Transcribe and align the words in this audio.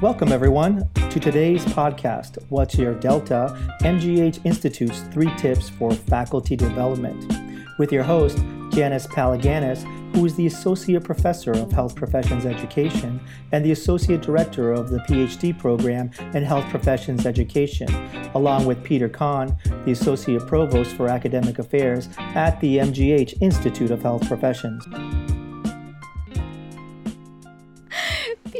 Welcome, 0.00 0.32
everyone, 0.32 0.88
to 0.94 1.20
today's 1.20 1.62
podcast 1.66 2.38
What's 2.48 2.74
Your 2.78 2.94
Delta? 2.94 3.54
MGH 3.82 4.46
Institute's 4.46 5.02
three 5.12 5.30
tips 5.36 5.68
for 5.68 5.92
faculty 5.92 6.56
development. 6.56 7.30
With 7.78 7.92
your 7.92 8.02
host, 8.02 8.38
Janice 8.70 9.06
Palaganas, 9.06 9.84
who 10.14 10.24
is 10.24 10.34
the 10.36 10.46
Associate 10.46 11.04
Professor 11.04 11.52
of 11.52 11.70
Health 11.70 11.94
Professions 11.94 12.46
Education 12.46 13.20
and 13.52 13.62
the 13.62 13.72
Associate 13.72 14.22
Director 14.22 14.72
of 14.72 14.88
the 14.88 15.00
PhD 15.00 15.56
program 15.58 16.10
in 16.32 16.44
Health 16.44 16.68
Professions 16.70 17.26
Education, 17.26 17.88
along 18.34 18.64
with 18.64 18.82
Peter 18.82 19.08
Cahn, 19.10 19.54
the 19.84 19.92
Associate 19.92 20.40
Provost 20.46 20.96
for 20.96 21.08
Academic 21.08 21.58
Affairs 21.58 22.08
at 22.18 22.58
the 22.60 22.78
MGH 22.78 23.42
Institute 23.42 23.90
of 23.90 24.00
Health 24.00 24.26
Professions. 24.26 24.86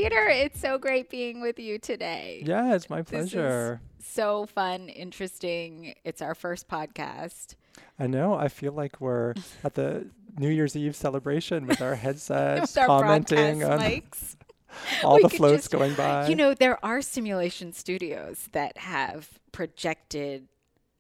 Peter, 0.03 0.29
it's 0.29 0.59
so 0.59 0.79
great 0.79 1.11
being 1.11 1.43
with 1.43 1.59
you 1.59 1.79
today. 1.79 2.43
Yeah, 2.47 2.75
it's 2.75 2.89
my 2.89 3.03
pleasure. 3.03 3.83
so 4.03 4.47
fun, 4.47 4.89
interesting. 4.89 5.95
It's 6.05 6.23
our 6.23 6.35
first 6.35 6.69
podcast. 6.69 7.57
I 7.99 8.07
know. 8.07 8.33
I 8.33 8.49
feel 8.49 8.73
like 8.73 8.99
we're 8.99 9.35
at 9.63 9.75
the 9.75 10.07
New 10.39 10.49
Year's 10.49 10.75
Eve 10.75 10.97
celebration 10.97 11.67
with 11.67 11.83
our 11.83 11.95
headsets, 11.97 12.75
with 12.75 12.79
our 12.79 12.87
commenting 12.87 13.63
on 13.63 13.79
mics. 13.79 14.37
all 15.05 15.17
we 15.17 15.23
the 15.25 15.29
floats 15.29 15.65
just, 15.65 15.71
going 15.71 15.93
by. 15.93 16.29
You 16.29 16.35
know, 16.35 16.55
there 16.55 16.83
are 16.83 17.03
simulation 17.03 17.75
studios 17.75 18.49
that 18.53 18.79
have 18.79 19.39
projected 19.53 20.49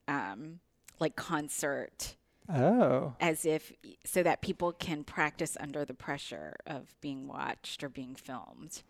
um, 0.08 0.60
like 0.98 1.16
concert 1.16 2.16
Oh. 2.52 3.14
As 3.20 3.44
if 3.44 3.72
so 4.04 4.22
that 4.22 4.42
people 4.42 4.72
can 4.72 5.04
practice 5.04 5.56
under 5.60 5.84
the 5.84 5.94
pressure 5.94 6.56
of 6.66 6.94
being 7.00 7.28
watched 7.28 7.84
or 7.84 7.88
being 7.88 8.16
filmed. 8.16 8.82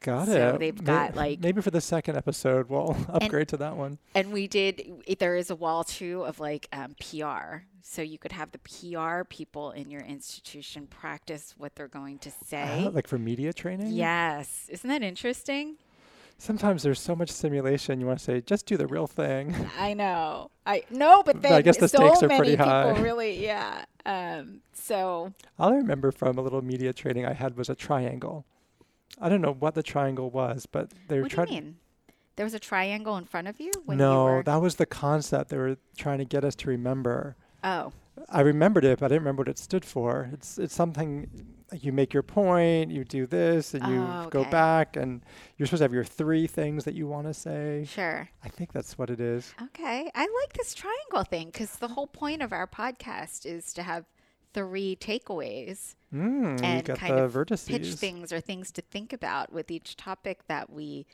Got 0.00 0.28
so 0.28 0.54
it. 0.54 0.58
They've 0.58 0.84
got 0.84 1.10
maybe, 1.10 1.16
like 1.16 1.40
maybe 1.40 1.60
for 1.60 1.70
the 1.70 1.80
second 1.80 2.16
episode 2.16 2.68
we'll 2.68 2.96
upgrade 3.08 3.40
and, 3.40 3.48
to 3.48 3.56
that 3.58 3.76
one. 3.76 3.98
And 4.14 4.32
we 4.32 4.46
did. 4.46 4.82
There 5.18 5.36
is 5.36 5.50
a 5.50 5.56
wall 5.56 5.84
too 5.84 6.22
of 6.24 6.38
like 6.38 6.68
um, 6.72 6.94
PR, 7.00 7.64
so 7.82 8.02
you 8.02 8.18
could 8.18 8.32
have 8.32 8.52
the 8.52 8.58
PR 8.58 9.24
people 9.24 9.72
in 9.72 9.90
your 9.90 10.02
institution 10.02 10.86
practice 10.86 11.54
what 11.58 11.74
they're 11.74 11.88
going 11.88 12.18
to 12.20 12.30
say, 12.30 12.84
uh, 12.84 12.90
like 12.90 13.08
for 13.08 13.18
media 13.18 13.52
training. 13.52 13.92
Yes, 13.92 14.66
isn't 14.68 14.88
that 14.88 15.02
interesting? 15.02 15.76
Sometimes 16.40 16.84
there's 16.84 17.00
so 17.00 17.16
much 17.16 17.30
simulation. 17.30 17.98
You 17.98 18.06
want 18.06 18.20
to 18.20 18.24
say, 18.24 18.40
just 18.40 18.66
do 18.66 18.76
the 18.76 18.86
real 18.86 19.08
thing. 19.08 19.56
I 19.78 19.94
know. 19.94 20.52
I 20.64 20.84
know, 20.88 21.24
but 21.24 21.42
then 21.42 21.50
but 21.50 21.56
I 21.56 21.62
guess 21.62 21.78
the 21.78 21.88
so 21.88 21.98
stakes 21.98 22.22
are 22.22 22.28
many 22.28 22.38
pretty 22.38 22.54
high. 22.54 22.92
people 22.92 23.02
really, 23.04 23.42
yeah. 23.44 23.84
Um, 24.06 24.60
so 24.72 25.32
all 25.58 25.72
I 25.72 25.76
remember 25.76 26.12
from 26.12 26.38
a 26.38 26.40
little 26.40 26.62
media 26.62 26.92
training 26.92 27.26
I 27.26 27.32
had 27.32 27.56
was 27.56 27.68
a 27.68 27.74
triangle. 27.74 28.46
I 29.20 29.28
don't 29.28 29.40
know 29.40 29.52
what 29.52 29.74
the 29.74 29.82
triangle 29.82 30.30
was, 30.30 30.66
but 30.66 30.92
they 31.08 31.20
were 31.20 31.28
trying. 31.28 31.46
what 31.46 31.48
do 31.48 31.54
you 31.54 31.60
mean? 31.62 31.76
There 32.36 32.44
was 32.44 32.54
a 32.54 32.60
triangle 32.60 33.16
in 33.16 33.24
front 33.24 33.48
of 33.48 33.58
you. 33.58 33.72
no, 33.88 34.36
you 34.36 34.42
that 34.44 34.60
was 34.62 34.76
the 34.76 34.86
concept 34.86 35.50
they 35.50 35.56
were 35.58 35.76
trying 35.96 36.18
to 36.18 36.24
get 36.24 36.44
us 36.44 36.54
to 36.56 36.68
remember. 36.68 37.36
Oh. 37.64 37.92
I 38.28 38.40
remembered 38.40 38.84
it, 38.84 39.00
but 39.00 39.06
I 39.06 39.08
didn't 39.08 39.22
remember 39.22 39.40
what 39.40 39.48
it 39.48 39.58
stood 39.58 39.84
for. 39.84 40.30
It's 40.32 40.58
it's 40.58 40.74
something 40.74 41.28
you 41.72 41.92
make 41.92 42.14
your 42.14 42.22
point, 42.22 42.90
you 42.90 43.04
do 43.04 43.26
this, 43.26 43.74
and 43.74 43.86
you 43.86 44.00
oh, 44.00 44.20
okay. 44.22 44.30
go 44.30 44.44
back, 44.44 44.96
and 44.96 45.22
you're 45.56 45.66
supposed 45.66 45.80
to 45.80 45.84
have 45.84 45.92
your 45.92 46.04
three 46.04 46.46
things 46.46 46.84
that 46.84 46.94
you 46.94 47.06
want 47.06 47.26
to 47.26 47.34
say. 47.34 47.86
Sure. 47.88 48.28
I 48.42 48.48
think 48.48 48.72
that's 48.72 48.96
what 48.96 49.10
it 49.10 49.20
is. 49.20 49.52
Okay, 49.62 50.10
I 50.14 50.20
like 50.20 50.52
this 50.54 50.74
triangle 50.74 51.24
thing 51.24 51.48
because 51.48 51.76
the 51.76 51.88
whole 51.88 52.06
point 52.06 52.42
of 52.42 52.52
our 52.52 52.66
podcast 52.66 53.46
is 53.46 53.72
to 53.74 53.82
have 53.82 54.04
three 54.54 54.96
takeaways 54.96 55.94
mm, 56.12 56.62
and 56.62 56.86
kind 56.86 57.18
of 57.18 57.32
vertices. 57.32 57.68
pitch 57.68 57.94
things 57.94 58.32
or 58.32 58.40
things 58.40 58.70
to 58.72 58.82
think 58.82 59.12
about 59.12 59.52
with 59.52 59.70
each 59.70 59.96
topic 59.96 60.46
that 60.48 60.70
we 60.70 61.06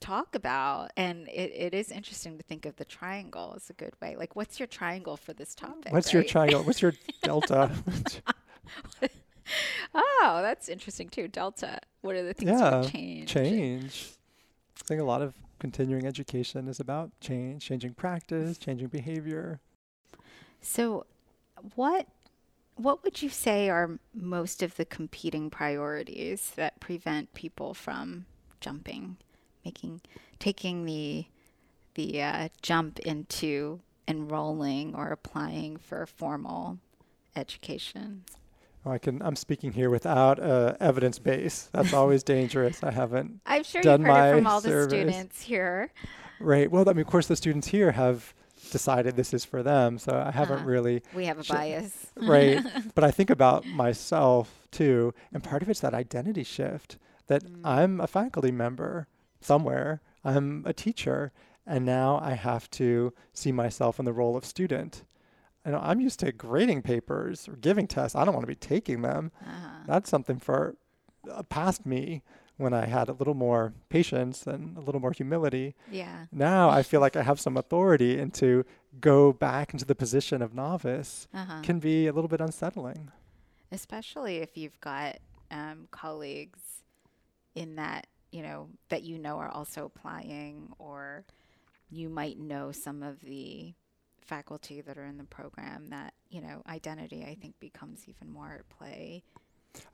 talk 0.00 0.34
about. 0.34 0.90
And 0.96 1.28
it, 1.28 1.52
it 1.54 1.74
is 1.74 1.90
interesting 1.90 2.36
to 2.36 2.42
think 2.42 2.66
of 2.66 2.76
the 2.76 2.84
triangle 2.84 3.54
as 3.56 3.70
a 3.70 3.72
good 3.72 3.94
way. 4.02 4.16
Like 4.16 4.36
what's 4.36 4.58
your 4.58 4.66
triangle 4.66 5.16
for 5.16 5.32
this 5.32 5.54
topic 5.54 5.92
what's 5.92 6.08
right? 6.08 6.14
your 6.14 6.24
triangle? 6.24 6.62
What's 6.62 6.82
your 6.82 6.92
delta? 7.22 7.70
Oh 9.94 10.40
that's 10.42 10.68
interesting 10.68 11.08
too. 11.08 11.28
Delta. 11.28 11.80
What 12.00 12.16
are 12.16 12.22
the 12.22 12.34
things 12.34 12.60
yeah, 12.60 12.82
change? 12.82 13.28
change. 13.28 14.12
I 14.80 14.84
think 14.84 15.00
a 15.00 15.04
lot 15.04 15.22
of 15.22 15.34
continuing 15.58 16.06
education 16.06 16.66
is 16.66 16.80
about 16.80 17.10
change 17.20 17.64
changing 17.66 17.94
practice 17.94 18.58
changing 18.58 18.88
behavior. 18.88 19.60
So 20.60 21.06
what 21.74 22.06
what 22.76 23.02
would 23.04 23.22
you 23.22 23.28
say 23.28 23.68
are 23.68 23.98
most 24.14 24.62
of 24.62 24.76
the 24.76 24.84
competing 24.84 25.50
priorities 25.50 26.52
that 26.56 26.80
prevent 26.80 27.32
people 27.34 27.74
from 27.74 28.26
jumping 28.60 29.16
making 29.64 30.00
taking 30.38 30.84
the 30.84 31.26
the 31.94 32.22
uh, 32.22 32.48
jump 32.62 32.98
into 33.00 33.80
enrolling 34.08 34.94
or 34.94 35.10
applying 35.10 35.76
for 35.76 36.06
formal 36.06 36.78
education. 37.36 38.24
I 38.84 38.98
can. 38.98 39.22
I'm 39.22 39.36
speaking 39.36 39.72
here 39.72 39.90
without 39.90 40.40
uh, 40.40 40.74
evidence 40.80 41.18
base. 41.18 41.68
That's 41.72 41.92
always 41.92 42.22
dangerous. 42.24 42.82
I 42.82 42.90
haven't. 42.90 43.40
I'm 43.46 43.62
sure 43.62 43.80
done 43.80 44.00
you've 44.00 44.08
heard 44.08 44.14
my 44.14 44.30
it 44.30 44.36
from 44.36 44.46
all 44.46 44.60
surveys. 44.60 44.90
the 44.90 45.12
students 45.12 45.42
here. 45.42 45.92
Right. 46.40 46.70
Well, 46.70 46.88
I 46.88 46.92
mean, 46.92 47.02
of 47.02 47.06
course, 47.06 47.28
the 47.28 47.36
students 47.36 47.68
here 47.68 47.92
have 47.92 48.34
decided 48.72 49.14
this 49.14 49.32
is 49.32 49.44
for 49.44 49.62
them, 49.62 49.98
so 49.98 50.24
I 50.26 50.32
haven't 50.32 50.60
uh-huh. 50.60 50.66
really. 50.66 51.02
We 51.14 51.26
have 51.26 51.38
a 51.38 51.44
sh- 51.44 51.50
bias. 51.50 52.06
right. 52.16 52.60
but 52.94 53.04
I 53.04 53.10
think 53.10 53.30
about 53.30 53.64
myself 53.66 54.66
too, 54.72 55.14
and 55.32 55.44
part 55.44 55.62
of 55.62 55.68
it's 55.68 55.80
that 55.80 55.94
identity 55.94 56.42
shift 56.42 56.98
that 57.28 57.44
mm. 57.44 57.60
I'm 57.64 58.00
a 58.00 58.06
faculty 58.06 58.50
member 58.50 59.06
somewhere. 59.40 60.00
I'm 60.24 60.64
a 60.66 60.72
teacher, 60.72 61.32
and 61.66 61.84
now 61.84 62.18
I 62.22 62.32
have 62.32 62.68
to 62.72 63.12
see 63.32 63.52
myself 63.52 63.98
in 63.98 64.04
the 64.04 64.12
role 64.12 64.36
of 64.36 64.44
student. 64.44 65.04
And 65.64 65.76
I'm 65.76 66.00
used 66.00 66.18
to 66.20 66.32
grading 66.32 66.82
papers 66.82 67.48
or 67.48 67.52
giving 67.52 67.86
tests. 67.86 68.16
I 68.16 68.24
don't 68.24 68.34
want 68.34 68.42
to 68.42 68.48
be 68.48 68.56
taking 68.56 69.02
them. 69.02 69.30
Uh-huh. 69.40 69.68
That's 69.86 70.10
something 70.10 70.40
for 70.40 70.74
uh, 71.30 71.44
past 71.44 71.86
me 71.86 72.22
when 72.62 72.72
I 72.72 72.86
had 72.86 73.08
a 73.08 73.12
little 73.12 73.34
more 73.34 73.72
patience 73.88 74.46
and 74.46 74.76
a 74.76 74.80
little 74.80 75.00
more 75.00 75.12
humility. 75.12 75.74
Yeah. 75.90 76.26
Now 76.32 76.70
I 76.70 76.82
feel 76.82 77.00
like 77.00 77.16
I 77.16 77.22
have 77.22 77.40
some 77.40 77.56
authority 77.56 78.18
and 78.18 78.32
to 78.34 78.64
go 79.00 79.32
back 79.32 79.72
into 79.72 79.84
the 79.84 79.94
position 79.94 80.42
of 80.42 80.54
novice 80.54 81.28
uh-huh. 81.34 81.62
can 81.62 81.78
be 81.78 82.06
a 82.06 82.12
little 82.12 82.28
bit 82.28 82.40
unsettling. 82.40 83.10
Especially 83.70 84.38
if 84.38 84.56
you've 84.56 84.80
got 84.80 85.18
um, 85.50 85.88
colleagues 85.90 86.60
in 87.54 87.76
that 87.76 88.06
you 88.32 88.42
know, 88.42 88.68
that 88.88 89.02
you 89.02 89.18
know 89.18 89.36
are 89.36 89.50
also 89.50 89.84
applying, 89.84 90.72
or 90.78 91.24
you 91.90 92.08
might 92.08 92.38
know 92.38 92.72
some 92.72 93.02
of 93.02 93.20
the 93.20 93.74
faculty 94.20 94.80
that 94.80 94.96
are 94.96 95.04
in 95.04 95.18
the 95.18 95.24
program 95.24 95.88
that, 95.88 96.14
you 96.30 96.40
know, 96.40 96.62
identity, 96.66 97.24
I 97.28 97.34
think, 97.34 97.60
becomes 97.60 98.04
even 98.08 98.32
more 98.32 98.52
at 98.58 98.68
play. 98.70 99.22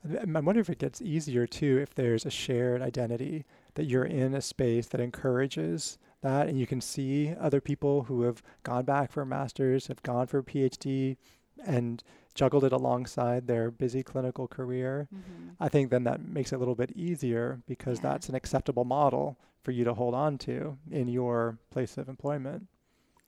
I 0.05 0.39
wonder 0.39 0.61
if 0.61 0.69
it 0.69 0.79
gets 0.79 1.01
easier 1.01 1.47
too 1.47 1.79
if 1.81 1.95
there's 1.95 2.25
a 2.25 2.31
shared 2.31 2.81
identity 2.81 3.45
that 3.75 3.85
you're 3.85 4.05
in 4.05 4.33
a 4.33 4.41
space 4.41 4.87
that 4.87 5.01
encourages 5.01 5.97
that 6.21 6.47
and 6.47 6.59
you 6.59 6.67
can 6.67 6.81
see 6.81 7.33
other 7.39 7.61
people 7.61 8.03
who 8.03 8.23
have 8.23 8.43
gone 8.63 8.85
back 8.85 9.11
for 9.11 9.21
a 9.21 9.25
master's, 9.25 9.87
have 9.87 10.03
gone 10.03 10.27
for 10.27 10.39
a 10.39 10.43
PhD, 10.43 11.17
and 11.65 12.03
juggled 12.33 12.63
it 12.63 12.71
alongside 12.71 13.47
their 13.47 13.71
busy 13.71 14.03
clinical 14.03 14.47
career, 14.47 15.07
mm-hmm. 15.13 15.49
I 15.59 15.69
think 15.69 15.89
then 15.89 16.03
that 16.05 16.25
makes 16.25 16.51
it 16.51 16.55
a 16.55 16.57
little 16.59 16.75
bit 16.75 16.91
easier 16.95 17.61
because 17.67 17.97
yeah. 17.97 18.11
that's 18.11 18.29
an 18.29 18.35
acceptable 18.35 18.85
model 18.85 19.37
for 19.63 19.71
you 19.71 19.83
to 19.83 19.93
hold 19.93 20.13
on 20.13 20.37
to 20.39 20.77
in 20.89 21.07
your 21.07 21.57
place 21.69 21.97
of 21.97 22.07
employment. 22.07 22.67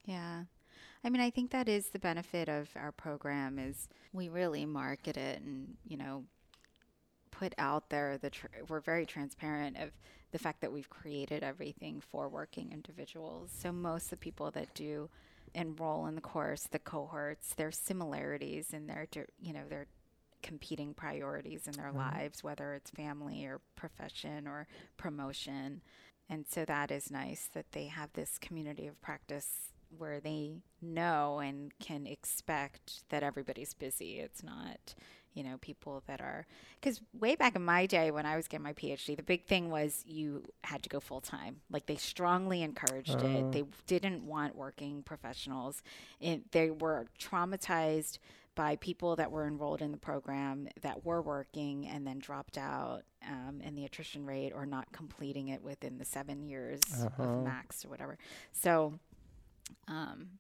Yeah. 0.06 0.44
I 1.04 1.10
mean, 1.10 1.22
I 1.22 1.30
think 1.30 1.52
that 1.52 1.68
is 1.68 1.90
the 1.90 2.00
benefit 2.00 2.48
of 2.48 2.70
our 2.76 2.92
program 2.92 3.58
is 3.58 3.90
we 4.14 4.30
really 4.30 4.66
market 4.66 5.18
it 5.18 5.42
and, 5.42 5.76
you 5.86 5.98
know, 5.98 6.24
put 7.42 7.54
out 7.58 7.90
there 7.90 8.20
the 8.20 8.30
tr- 8.30 8.46
we're 8.68 8.80
very 8.80 9.06
transparent 9.06 9.76
of 9.76 9.90
the 10.32 10.38
fact 10.38 10.62
that 10.62 10.72
we've 10.72 10.92
created 10.92 11.42
everything 11.44 12.00
for 12.12 12.30
working 12.30 12.72
individuals. 12.72 13.50
So 13.52 13.72
most 13.72 14.06
of 14.06 14.10
the 14.12 14.18
people 14.18 14.52
that 14.52 14.76
do 14.76 15.10
enroll 15.56 16.06
in 16.06 16.14
the 16.14 16.22
course, 16.22 16.68
the 16.70 16.78
cohorts, 16.78 17.56
their 17.56 17.72
similarities 17.72 18.74
and 18.74 18.88
their, 18.88 19.08
you 19.42 19.54
know, 19.54 19.64
their 19.68 19.88
competing 20.44 20.94
priorities 20.94 21.66
in 21.66 21.74
their 21.74 21.88
mm-hmm. 21.88 22.20
lives, 22.20 22.44
whether 22.44 22.76
it's 22.76 22.92
family 22.92 23.44
or 23.46 23.60
profession 23.76 24.48
or 24.48 24.68
promotion. 24.98 25.82
And 26.30 26.46
so 26.48 26.64
that 26.66 26.92
is 26.92 27.10
nice 27.10 27.50
that 27.54 27.72
they 27.72 27.88
have 27.88 28.14
this 28.14 28.38
community 28.38 28.86
of 28.86 29.02
practice 29.02 29.72
where 29.98 30.20
they 30.20 30.62
know 30.80 31.40
and 31.40 31.78
can 31.80 32.06
expect 32.06 33.04
that 33.10 33.24
everybody's 33.24 33.74
busy. 33.74 34.20
It's 34.20 34.44
not, 34.44 34.94
you 35.34 35.44
know, 35.44 35.58
people 35.60 36.04
that 36.08 36.20
are 36.22 36.46
because 36.80 37.00
way 37.18 37.36
back 37.36 37.56
in 37.56 37.64
my 37.64 37.86
day 37.86 38.12
when 38.12 38.26
I 38.26 38.36
was 38.36 38.48
getting 38.48 38.64
my 38.64 38.74
PhD, 38.74 39.16
the 39.16 39.24
big 39.24 39.46
thing 39.46 39.70
was 39.70 40.04
you 40.06 40.44
had 40.64 40.84
to 40.84 40.90
go 40.90 41.00
full 41.00 41.22
time. 41.22 41.62
Like 41.72 41.86
they 41.86 41.96
strongly 41.96 42.62
encouraged 42.64 43.16
uh. 43.22 43.26
it. 43.26 43.52
They 43.52 43.64
didn't 43.88 44.24
want 44.26 44.56
working 44.56 45.04
professionals. 45.04 45.82
It, 46.20 46.52
they 46.52 46.70
were 46.70 47.08
traumatized 47.20 48.18
by 48.54 48.76
people 48.76 49.16
that 49.16 49.32
were 49.32 49.48
enrolled 49.48 49.82
in 49.82 49.92
the 49.92 49.98
program 49.98 50.68
that 50.82 51.06
were 51.06 51.22
working 51.22 51.88
and 51.88 52.06
then 52.06 52.20
dropped 52.20 52.58
out, 52.58 53.04
um, 53.26 53.62
and 53.64 53.78
the 53.78 53.86
attrition 53.86 54.26
rate 54.26 54.52
or 54.54 54.66
not 54.66 54.92
completing 54.92 55.48
it 55.48 55.64
within 55.64 55.98
the 55.98 56.04
seven 56.04 56.44
years 56.44 56.82
Uh-huh. 57.02 57.24
of 57.24 57.44
max 57.46 57.86
or 57.86 57.90
whatever. 57.90 58.18
So, 58.52 59.00
um, 59.88 60.32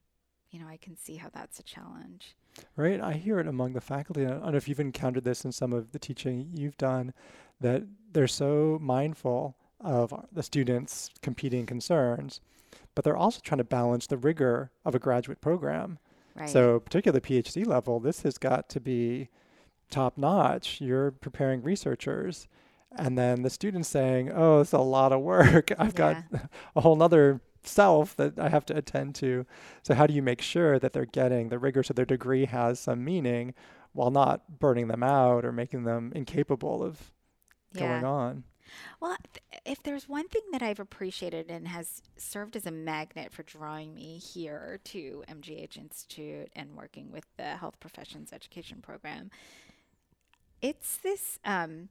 you 0.51 0.59
know, 0.59 0.67
I 0.67 0.75
can 0.75 0.97
see 0.97 1.15
how 1.15 1.29
that's 1.33 1.59
a 1.59 1.63
challenge. 1.63 2.35
Right. 2.75 2.99
I 2.99 3.13
hear 3.13 3.39
it 3.39 3.47
among 3.47 3.73
the 3.73 3.81
faculty. 3.81 4.25
I 4.25 4.29
don't 4.29 4.51
know 4.51 4.57
if 4.57 4.67
you've 4.67 4.79
encountered 4.79 5.23
this 5.23 5.45
in 5.45 5.51
some 5.51 5.73
of 5.73 5.91
the 5.91 5.99
teaching 5.99 6.49
you've 6.53 6.77
done, 6.77 7.13
that 7.59 7.83
they're 8.11 8.27
so 8.27 8.77
mindful 8.81 9.55
of 9.79 10.13
the 10.31 10.43
students' 10.43 11.09
competing 11.21 11.65
concerns, 11.65 12.41
but 12.95 13.03
they're 13.03 13.17
also 13.17 13.39
trying 13.43 13.57
to 13.57 13.63
balance 13.63 14.07
the 14.07 14.17
rigor 14.17 14.71
of 14.85 14.95
a 14.95 14.99
graduate 14.99 15.41
program. 15.41 15.97
Right. 16.35 16.49
So, 16.49 16.79
particularly 16.79 17.21
PhD 17.21 17.65
level, 17.65 17.99
this 17.99 18.21
has 18.21 18.37
got 18.37 18.69
to 18.69 18.79
be 18.79 19.29
top 19.89 20.17
notch. 20.17 20.79
You're 20.81 21.11
preparing 21.11 21.61
researchers. 21.61 22.47
And 22.93 23.17
then 23.17 23.43
the 23.43 23.49
students 23.49 23.87
saying, 23.87 24.31
oh, 24.33 24.61
it's 24.61 24.73
a 24.73 24.79
lot 24.79 25.11
of 25.11 25.21
work. 25.21 25.71
I've 25.79 25.95
got 25.95 26.23
a 26.75 26.81
whole 26.81 26.95
nother 26.95 27.41
self 27.63 28.15
that 28.15 28.39
I 28.39 28.49
have 28.49 28.65
to 28.67 28.77
attend 28.77 29.15
to. 29.15 29.45
So, 29.83 29.93
how 29.93 30.07
do 30.07 30.13
you 30.13 30.21
make 30.21 30.41
sure 30.41 30.79
that 30.79 30.93
they're 30.93 31.05
getting 31.05 31.49
the 31.49 31.59
rigor 31.59 31.83
so 31.83 31.93
their 31.93 32.05
degree 32.05 32.45
has 32.45 32.79
some 32.79 33.03
meaning 33.03 33.53
while 33.93 34.11
not 34.11 34.59
burning 34.59 34.87
them 34.87 35.03
out 35.03 35.45
or 35.45 35.51
making 35.51 35.83
them 35.83 36.11
incapable 36.15 36.83
of 36.83 37.11
going 37.75 38.03
on? 38.03 38.43
Well, 38.99 39.17
th- 39.33 39.61
if 39.65 39.83
there's 39.83 40.07
one 40.07 40.27
thing 40.27 40.43
that 40.51 40.61
I've 40.61 40.79
appreciated 40.79 41.49
and 41.49 41.67
has 41.67 42.01
served 42.17 42.55
as 42.55 42.65
a 42.65 42.71
magnet 42.71 43.33
for 43.33 43.43
drawing 43.43 43.93
me 43.93 44.17
here 44.17 44.79
to 44.85 45.23
MGH 45.27 45.77
Institute 45.77 46.49
and 46.55 46.75
working 46.75 47.11
with 47.11 47.25
the 47.37 47.57
Health 47.57 47.79
Professions 47.79 48.31
Education 48.31 48.81
Program, 48.81 49.29
it's 50.61 50.97
this 50.97 51.39
um, 51.43 51.89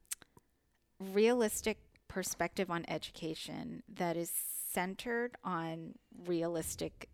realistic 0.99 1.78
perspective 2.08 2.70
on 2.70 2.84
education 2.88 3.82
that 3.88 4.17
is 4.17 4.32
centered 4.72 5.37
on 5.44 5.94
realistic 6.26 7.08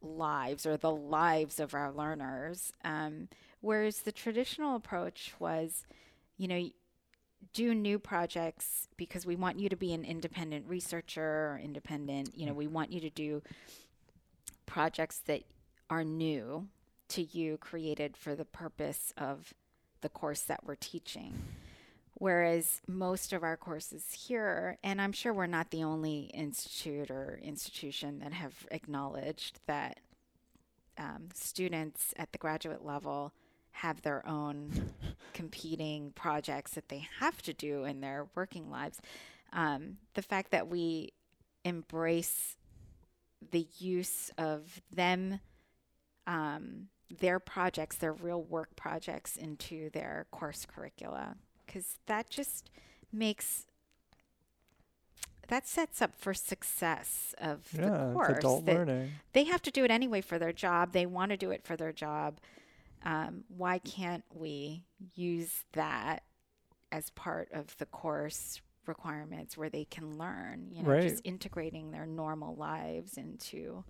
lives 0.00 0.66
or 0.66 0.76
the 0.76 0.90
lives 0.90 1.58
of 1.58 1.74
our 1.74 1.92
learners. 1.92 2.72
Um, 2.84 3.28
whereas 3.60 4.00
the 4.00 4.12
traditional 4.12 4.76
approach 4.76 5.34
was, 5.38 5.86
you 6.36 6.48
know, 6.48 6.68
do 7.52 7.74
new 7.74 7.98
projects 7.98 8.88
because 8.96 9.24
we 9.24 9.36
want 9.36 9.58
you 9.58 9.68
to 9.68 9.76
be 9.76 9.92
an 9.92 10.04
independent 10.04 10.66
researcher 10.68 11.22
or 11.22 11.60
independent, 11.62 12.36
you 12.36 12.46
know, 12.46 12.52
we 12.52 12.66
want 12.66 12.92
you 12.92 13.00
to 13.00 13.10
do 13.10 13.42
projects 14.66 15.18
that 15.26 15.42
are 15.88 16.04
new 16.04 16.68
to 17.08 17.22
you, 17.22 17.56
created 17.56 18.16
for 18.16 18.34
the 18.34 18.44
purpose 18.44 19.12
of 19.16 19.54
the 20.00 20.08
course 20.08 20.42
that 20.42 20.64
we're 20.64 20.74
teaching. 20.74 21.32
Whereas 22.20 22.80
most 22.88 23.32
of 23.32 23.44
our 23.44 23.56
courses 23.56 24.04
here, 24.12 24.76
and 24.82 25.00
I'm 25.00 25.12
sure 25.12 25.32
we're 25.32 25.46
not 25.46 25.70
the 25.70 25.84
only 25.84 26.22
institute 26.34 27.12
or 27.12 27.38
institution 27.40 28.18
that 28.18 28.32
have 28.32 28.66
acknowledged 28.72 29.60
that 29.68 30.00
um, 30.98 31.28
students 31.32 32.12
at 32.16 32.32
the 32.32 32.38
graduate 32.38 32.84
level 32.84 33.32
have 33.70 34.02
their 34.02 34.26
own 34.26 34.92
competing 35.32 36.10
projects 36.16 36.72
that 36.72 36.88
they 36.88 37.06
have 37.20 37.40
to 37.42 37.52
do 37.52 37.84
in 37.84 38.00
their 38.00 38.26
working 38.34 38.68
lives. 38.68 39.00
Um, 39.52 39.98
the 40.14 40.22
fact 40.22 40.50
that 40.50 40.66
we 40.66 41.12
embrace 41.64 42.56
the 43.52 43.68
use 43.78 44.32
of 44.36 44.82
them, 44.92 45.38
um, 46.26 46.88
their 47.20 47.38
projects, 47.38 47.94
their 47.94 48.12
real 48.12 48.42
work 48.42 48.74
projects 48.74 49.36
into 49.36 49.90
their 49.90 50.26
course 50.32 50.66
curricula, 50.66 51.36
because 51.68 51.98
that 52.06 52.30
just 52.30 52.70
makes 53.12 53.66
that 55.48 55.66
sets 55.66 56.02
up 56.02 56.14
for 56.16 56.34
success 56.34 57.34
of 57.38 57.72
Yeah, 57.74 57.88
the 57.88 58.12
course. 58.14 58.38
adult 58.38 58.64
learning. 58.64 59.12
They 59.32 59.44
have 59.44 59.62
to 59.62 59.70
do 59.70 59.84
it 59.84 59.90
anyway 59.90 60.20
for 60.20 60.38
their 60.38 60.52
job. 60.52 60.92
They 60.92 61.06
want 61.06 61.30
to 61.30 61.36
do 61.36 61.50
it 61.50 61.64
for 61.64 61.76
their 61.76 61.92
job. 61.92 62.38
Um, 63.02 63.44
why 63.56 63.78
can't 63.78 64.24
we 64.34 64.84
use 65.14 65.64
that 65.72 66.24
as 66.92 67.10
part 67.10 67.48
of 67.52 67.76
the 67.78 67.86
course 67.86 68.60
requirements 68.86 69.56
where 69.56 69.70
they 69.70 69.84
can 69.84 70.18
learn? 70.18 70.68
You 70.70 70.82
know, 70.82 70.88
Right. 70.90 71.02
just 71.02 71.22
integrating 71.24 71.92
their 71.92 72.06
normal 72.06 72.56
lives 72.56 73.16
into 73.16 73.84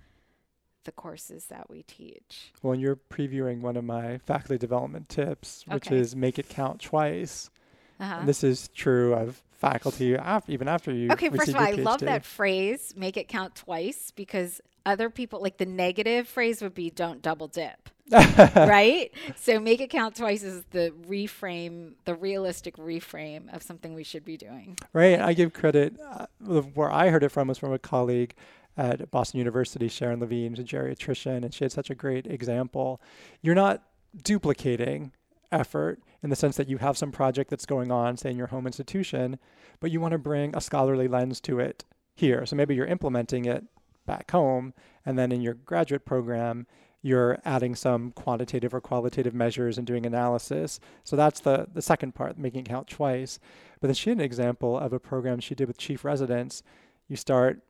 the 0.85 0.93
courses 0.93 1.47
that 1.47 1.69
we 1.69 1.83
teach. 1.83 2.53
Well, 2.63 2.75
you're 2.77 2.97
previewing 2.97 3.61
one 3.63 3.77
of 3.77 3.85
my 3.85 4.19
faculty 4.19 4.59
development 4.59 5.09
tips, 5.09 5.65
which 5.67 5.87
Okay. 5.89 5.97
is 5.97 6.15
make 6.15 6.39
it 6.39 6.49
count 6.49 6.81
twice. 6.81 7.51
Uh-huh. 8.01 8.17
And 8.21 8.29
this 8.29 8.45
is 8.45 8.69
true 8.69 9.15
of 9.15 9.43
faculty 9.53 10.15
af- 10.15 10.49
even 10.49 10.69
after 10.69 10.93
you 10.93 11.11
Okay, 11.13 11.31
first 11.31 11.49
of 11.49 11.57
all, 11.57 11.63
I 11.63 11.73
love 11.73 12.01
that 12.01 12.25
phrase, 12.25 12.95
make 12.97 13.17
it 13.17 13.29
count 13.29 13.55
twice, 13.57 14.13
because 14.15 14.61
other 14.87 15.11
people, 15.11 15.43
like 15.43 15.59
the 15.59 15.67
negative 15.67 16.29
phrase 16.29 16.63
would 16.63 16.75
be 16.75 16.91
don't 16.91 17.21
double 17.21 17.49
dip, 17.49 17.91
right? 18.11 19.11
So 19.37 19.61
make 19.61 19.81
it 19.81 19.91
count 19.91 20.17
twice 20.17 20.43
is 20.43 20.65
the 20.71 20.93
reframe, 21.09 21.95
the 22.05 22.15
realistic 22.15 22.77
reframe 22.77 23.53
of 23.55 23.63
something 23.63 23.95
we 23.95 24.05
should 24.05 24.25
be 24.25 24.37
doing. 24.37 24.79
Right. 24.93 25.21
I 25.21 25.35
give 25.35 25.53
credit. 25.53 25.95
Uh, 26.01 26.27
where 26.75 26.91
I 26.91 27.11
heard 27.11 27.23
it 27.23 27.31
from 27.31 27.49
was 27.49 27.59
from 27.59 27.73
a 27.73 27.79
colleague 27.79 28.35
at 28.79 29.11
Boston 29.11 29.39
University, 29.39 29.89
Sharon 29.89 30.21
Levine, 30.21 30.55
a 30.55 30.63
geriatrician, 30.63 31.45
and 31.45 31.53
she 31.53 31.65
had 31.65 31.73
such 31.73 31.91
a 31.91 31.95
great 31.95 32.27
example. 32.27 33.01
You're 33.43 33.57
not 33.57 33.83
duplicating 34.23 35.13
effort 35.51 36.01
in 36.23 36.31
the 36.31 36.37
sense 36.37 36.57
that 36.57 36.69
you 36.69 36.79
have 36.79 36.99
some 36.99 37.13
project 37.13 37.51
that's 37.51 37.67
going 37.67 37.91
on, 37.91 38.17
say 38.17 38.31
in 38.31 38.37
your 38.37 38.49
home 38.49 38.67
institution, 38.67 39.39
but 39.81 39.91
you 39.91 40.01
want 40.01 40.13
to 40.13 40.19
bring 40.19 40.55
a 40.55 40.61
scholarly 40.61 41.09
lens 41.09 41.41
to 41.43 41.61
it 41.61 41.85
here. 42.15 42.45
So 42.45 42.57
maybe 42.57 42.75
you're 42.75 42.87
implementing 42.87 43.45
it 43.45 43.65
back 44.07 44.31
home, 44.31 44.75
and 45.07 45.19
then 45.19 45.31
in 45.31 45.41
your 45.41 45.55
graduate 45.55 46.05
program, 46.05 46.67
you're 47.01 47.39
adding 47.45 47.77
some 47.77 48.11
quantitative 48.11 48.75
or 48.75 48.81
qualitative 48.81 49.35
measures 49.35 49.79
and 49.79 49.87
doing 49.87 50.05
analysis. 50.05 50.81
So 51.05 51.15
that's 51.15 51.41
the, 51.41 51.69
the 51.73 51.83
second 51.83 52.15
part, 52.15 52.39
making 52.39 52.63
it 52.63 52.69
count 52.69 52.89
twice. 52.89 53.39
But 53.81 53.89
then 53.89 53.95
she 53.95 54.11
had 54.11 54.19
an 54.19 54.25
example 54.25 54.77
of 54.77 54.93
a 54.93 54.99
program 54.99 55.39
she 55.39 55.55
did 55.55 55.69
with 55.69 55.79
chief 55.79 56.05
residents. 56.05 56.63
You 57.07 57.15
start 57.15 57.61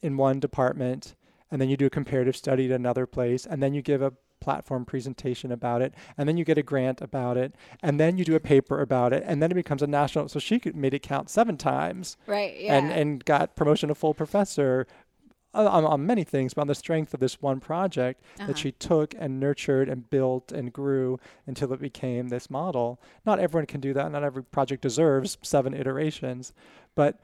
in 0.00 0.16
one 0.16 0.38
department, 0.38 1.16
and 1.50 1.60
then 1.60 1.68
you 1.68 1.76
do 1.76 1.86
a 1.86 1.90
comparative 1.90 2.36
study 2.36 2.66
at 2.66 2.72
another 2.72 3.06
place, 3.06 3.44
and 3.44 3.60
then 3.60 3.74
you 3.74 3.82
give 3.82 4.02
a 4.02 4.12
platform 4.40 4.84
presentation 4.84 5.50
about 5.52 5.82
it, 5.82 5.94
and 6.16 6.28
then 6.28 6.36
you 6.36 6.44
get 6.44 6.58
a 6.58 6.62
grant 6.62 7.00
about 7.00 7.36
it, 7.36 7.54
and 7.82 7.98
then 7.98 8.18
you 8.18 8.24
do 8.24 8.34
a 8.34 8.40
paper 8.40 8.80
about 8.80 9.12
it, 9.12 9.22
and 9.26 9.42
then 9.42 9.50
it 9.50 9.54
becomes 9.54 9.82
a 9.82 9.86
national. 9.86 10.28
So 10.28 10.38
she 10.38 10.60
made 10.74 10.94
it 10.94 11.02
count 11.02 11.30
seven 11.30 11.56
times, 11.56 12.16
Right. 12.26 12.54
and 12.60 12.90
and 12.92 13.24
got 13.24 13.56
promotion 13.56 13.88
to 13.88 13.94
full 13.94 14.14
professor. 14.14 14.86
uh, 15.54 15.66
On, 15.70 15.84
on 15.86 16.04
many 16.04 16.22
things, 16.22 16.52
but 16.52 16.60
on 16.62 16.66
the 16.66 16.74
strength 16.74 17.14
of 17.14 17.20
this 17.20 17.40
one 17.40 17.60
project 17.60 18.22
Uh-huh. 18.38 18.48
that 18.48 18.58
she 18.58 18.72
took 18.72 19.14
and 19.18 19.40
nurtured 19.40 19.88
and 19.88 20.10
built 20.10 20.52
and 20.52 20.70
grew 20.70 21.18
until 21.46 21.72
it 21.72 21.80
became 21.80 22.28
this 22.28 22.50
model. 22.50 23.00
Not 23.24 23.38
everyone 23.38 23.64
can 23.66 23.80
do 23.80 23.94
that. 23.94 24.12
Not 24.12 24.22
every 24.22 24.44
project 24.44 24.82
deserves 24.82 25.38
seven 25.42 25.72
iterations. 25.72 26.52
But 26.94 27.18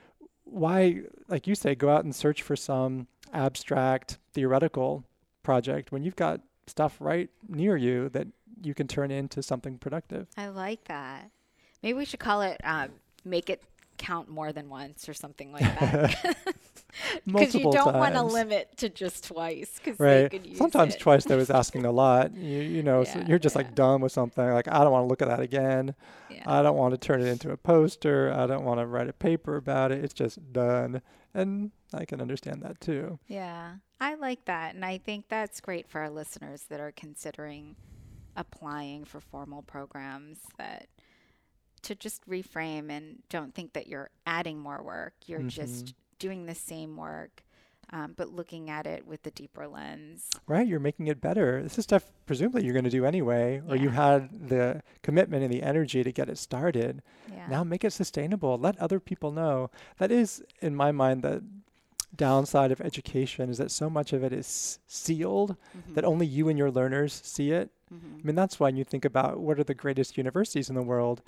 why, 0.44 1.02
like 1.28 1.46
you 1.46 1.54
say, 1.54 1.74
go 1.74 1.90
out 1.90 2.04
and 2.04 2.14
search 2.14 2.40
for 2.42 2.56
some 2.56 3.06
abstract 3.34 4.18
theoretical 4.32 5.04
project 5.42 5.92
when 5.92 6.02
you've 6.02 6.16
got 6.16 6.40
stuff 6.66 6.96
right 7.00 7.30
near 7.48 7.76
you 7.76 8.08
that 8.10 8.28
you 8.62 8.74
can 8.74 8.86
turn 8.86 9.10
into 9.10 9.42
something 9.42 9.78
productive? 9.78 10.28
I 10.36 10.48
like 10.48 10.84
that. 10.84 11.30
Maybe 11.82 11.94
we 11.94 12.04
should 12.04 12.20
call 12.20 12.42
it 12.42 12.60
um, 12.64 12.90
make 13.24 13.50
it 13.50 13.62
count 13.98 14.28
more 14.28 14.52
than 14.52 14.68
once 14.68 15.08
or 15.08 15.14
something 15.14 15.52
like 15.52 15.62
that. 15.80 16.36
Because 17.26 17.54
you 17.54 17.70
don't 17.72 17.94
want 17.96 18.14
to 18.14 18.22
limit 18.22 18.76
to 18.78 18.88
just 18.88 19.24
twice. 19.24 19.80
Right. 19.98 20.32
use 20.44 20.58
Sometimes 20.58 20.94
it. 20.94 21.00
twice 21.00 21.24
though 21.24 21.38
is 21.38 21.50
asking 21.50 21.86
a 21.86 21.92
lot. 21.92 22.34
You 22.34 22.60
you 22.60 22.82
know, 22.82 23.04
so 23.04 23.22
you're 23.26 23.38
just 23.38 23.54
yeah. 23.56 23.62
like 23.62 23.74
done 23.74 24.00
with 24.00 24.12
something. 24.12 24.46
Like 24.46 24.68
I 24.68 24.80
don't 24.80 24.92
want 24.92 25.04
to 25.04 25.08
look 25.08 25.22
at 25.22 25.28
that 25.28 25.40
again. 25.40 25.94
Yeah. 26.30 26.42
I 26.46 26.62
don't 26.62 26.76
want 26.76 26.92
to 26.92 26.98
turn 26.98 27.22
it 27.22 27.28
into 27.28 27.50
a 27.50 27.56
poster. 27.56 28.32
I 28.32 28.46
don't 28.46 28.64
want 28.64 28.80
to 28.80 28.86
write 28.86 29.08
a 29.08 29.12
paper 29.12 29.56
about 29.56 29.92
it. 29.92 30.04
It's 30.04 30.14
just 30.14 30.52
done. 30.52 31.00
And 31.34 31.70
I 31.94 32.04
can 32.04 32.20
understand 32.20 32.62
that 32.62 32.80
too. 32.80 33.18
Yeah, 33.26 33.76
I 34.02 34.14
like 34.14 34.44
that. 34.46 34.74
And 34.74 34.84
I 34.84 34.98
think 34.98 35.28
that's 35.28 35.60
great 35.60 35.88
for 35.88 36.00
our 36.00 36.10
listeners 36.10 36.64
that 36.70 36.80
are 36.80 36.90
considering 36.92 37.76
applying 38.36 39.04
for 39.04 39.20
formal 39.20 39.62
programs 39.62 40.38
that 40.58 40.88
to 41.82 41.94
just 41.94 42.28
reframe 42.28 42.90
and 42.90 43.18
don't 43.28 43.54
think 43.54 43.72
that 43.74 43.86
you're 43.86 44.10
adding 44.26 44.58
more 44.58 44.82
work. 44.82 45.14
You're 45.26 45.40
Mm-hmm. 45.40 45.48
just 45.48 45.94
doing 46.18 46.46
the 46.46 46.54
same 46.54 46.96
work, 46.96 47.42
um, 47.90 48.14
but 48.16 48.28
looking 48.28 48.70
at 48.70 48.86
it 48.86 49.06
with 49.06 49.26
a 49.26 49.30
deeper 49.30 49.66
lens. 49.68 50.28
Right, 50.46 50.66
you're 50.66 50.80
making 50.80 51.06
it 51.08 51.20
better. 51.20 51.62
This 51.62 51.78
is 51.78 51.84
stuff 51.84 52.04
presumably 52.26 52.64
you're 52.64 52.72
going 52.72 52.84
to 52.84 52.90
do 52.90 53.04
anyway, 53.04 53.60
or 53.68 53.76
you 53.76 53.90
had 53.90 54.48
the 54.48 54.82
commitment 55.02 55.42
and 55.44 55.52
the 55.52 55.62
energy 55.62 56.02
to 56.02 56.12
get 56.12 56.28
it 56.28 56.38
started. 56.38 57.02
Yeah. 57.32 57.46
Now 57.48 57.64
make 57.64 57.84
it 57.84 57.92
sustainable. 57.92 58.56
Let 58.58 58.78
other 58.78 58.98
people 59.00 59.30
know. 59.32 59.70
That 59.98 60.10
is, 60.10 60.42
in 60.60 60.74
my 60.74 60.90
mind, 60.92 61.22
the 61.22 61.42
downside 62.14 62.70
of 62.72 62.80
education 62.80 63.48
is 63.50 63.58
that 63.58 63.70
so 63.70 63.88
much 63.88 64.12
of 64.12 64.22
it 64.22 64.32
is 64.32 64.78
sealed 64.86 65.56
Mm-hmm. 65.76 65.94
that 65.94 66.04
only 66.04 66.26
you 66.26 66.48
and 66.48 66.58
your 66.58 66.70
learners 66.70 67.20
see 67.24 67.50
it. 67.52 67.70
Mhm. 67.92 68.20
I 68.20 68.26
mean, 68.26 68.34
that's 68.36 68.60
why 68.60 68.68
when 68.68 68.76
you 68.76 68.84
think 68.84 69.04
about 69.04 69.40
what 69.40 69.58
are 69.58 69.64
the 69.64 69.74
greatest 69.74 70.16
universities 70.18 70.68
in 70.68 70.74
the 70.74 70.82
world. 70.82 71.22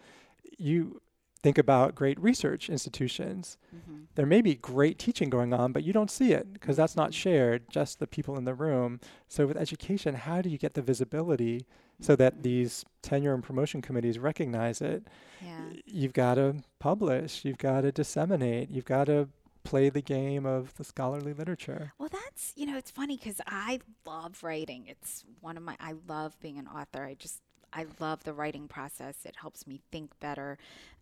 You 0.58 1.00
think 1.42 1.58
about 1.58 1.94
great 1.94 2.18
research 2.20 2.70
institutions. 2.70 3.58
Mhm. 3.74 4.06
There 4.14 4.24
may 4.26 4.40
be 4.40 4.54
great 4.54 4.98
teaching 4.98 5.28
going 5.28 5.52
on, 5.52 5.72
but 5.72 5.84
you 5.84 5.92
don't 5.92 6.10
see 6.10 6.32
it 6.32 6.52
because 6.54 6.76
that's 6.76 6.96
not 6.96 7.12
shared, 7.12 7.68
just 7.68 7.98
the 7.98 8.06
people 8.06 8.36
in 8.38 8.44
the 8.44 8.54
room. 8.54 8.98
So, 9.28 9.46
with 9.46 9.56
education, 9.58 10.14
how 10.14 10.40
do 10.40 10.48
you 10.48 10.56
get 10.58 10.72
the 10.74 10.80
visibility 10.82 11.66
so 12.00 12.16
that 12.16 12.42
these 12.42 12.84
tenure 13.02 13.34
and 13.34 13.42
promotion 13.42 13.82
committees 13.82 14.18
recognize 14.18 14.80
it? 14.80 15.06
Yeah. 15.42 15.60
You've 15.84 16.14
got 16.14 16.36
to 16.36 16.56
publish, 16.78 17.44
you've 17.44 17.58
got 17.58 17.82
to 17.82 17.92
disseminate, 17.92 18.70
you've 18.70 18.84
got 18.86 19.04
to 19.06 19.28
play 19.64 19.88
the 19.90 20.02
game 20.02 20.47
of 20.47 20.75
the 20.76 20.85
scholarly 20.85 21.33
literature. 21.33 21.92
Well, 21.99 22.09
that's, 22.11 22.52
you 22.56 22.66
know, 22.66 22.76
it's 22.76 22.90
funny 22.90 23.16
because 23.16 23.40
I 23.47 23.80
love 24.06 24.42
writing. 24.42 24.87
It's 24.87 25.25
one 25.40 25.56
of 25.56 25.62
my, 25.62 25.76
I 25.80 25.94
love 26.06 26.38
being 26.40 26.59
an 26.59 26.68
author. 26.68 27.04
I 27.04 27.14
just, 27.14 27.40
I 27.73 27.87
love 27.99 28.25
the 28.25 28.33
writing 28.35 28.68
process. 28.68 29.16
It 29.25 29.37
helps 29.40 29.66
me 29.66 29.80
think 29.90 30.11
better. 30.21 30.59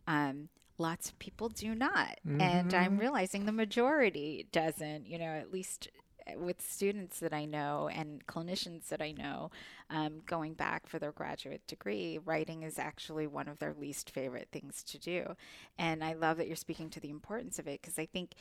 Um, 0.06 0.48
lots 0.78 1.08
of 1.10 1.18
people 1.18 1.48
do 1.48 1.74
not. 1.74 2.18
And 2.24 2.72
I'm 2.74 2.96
Mhm. 2.96 3.00
realizing 3.00 3.44
the 3.46 3.52
majority 3.52 4.46
doesn't, 4.52 5.06
you 5.06 5.18
know, 5.18 5.26
at 5.26 5.52
least 5.52 5.88
with 6.36 6.60
students 6.60 7.20
that 7.20 7.32
I 7.32 7.44
know 7.44 7.88
and 7.92 8.26
clinicians 8.26 8.88
that 8.88 9.02
I 9.02 9.12
know 9.12 9.50
um, 9.90 10.22
going 10.26 10.54
back 10.54 10.86
for 10.86 10.98
their 10.98 11.12
graduate 11.12 11.66
degree, 11.66 12.18
writing 12.24 12.62
is 12.62 12.78
actually 12.78 13.26
one 13.26 13.48
of 13.48 13.58
their 13.58 13.74
least 13.78 14.10
favorite 14.10 14.48
things 14.52 14.82
to 14.84 14.98
do. 14.98 15.36
And 15.78 16.02
I 16.02 16.14
love 16.14 16.36
that 16.38 16.46
you're 16.46 16.56
speaking 16.56 16.90
to 16.90 17.00
the 17.00 17.10
importance 17.10 17.58
of 17.58 17.66
it 17.66 17.80
because 17.82 17.98
I 17.98 18.06
think 18.06 18.34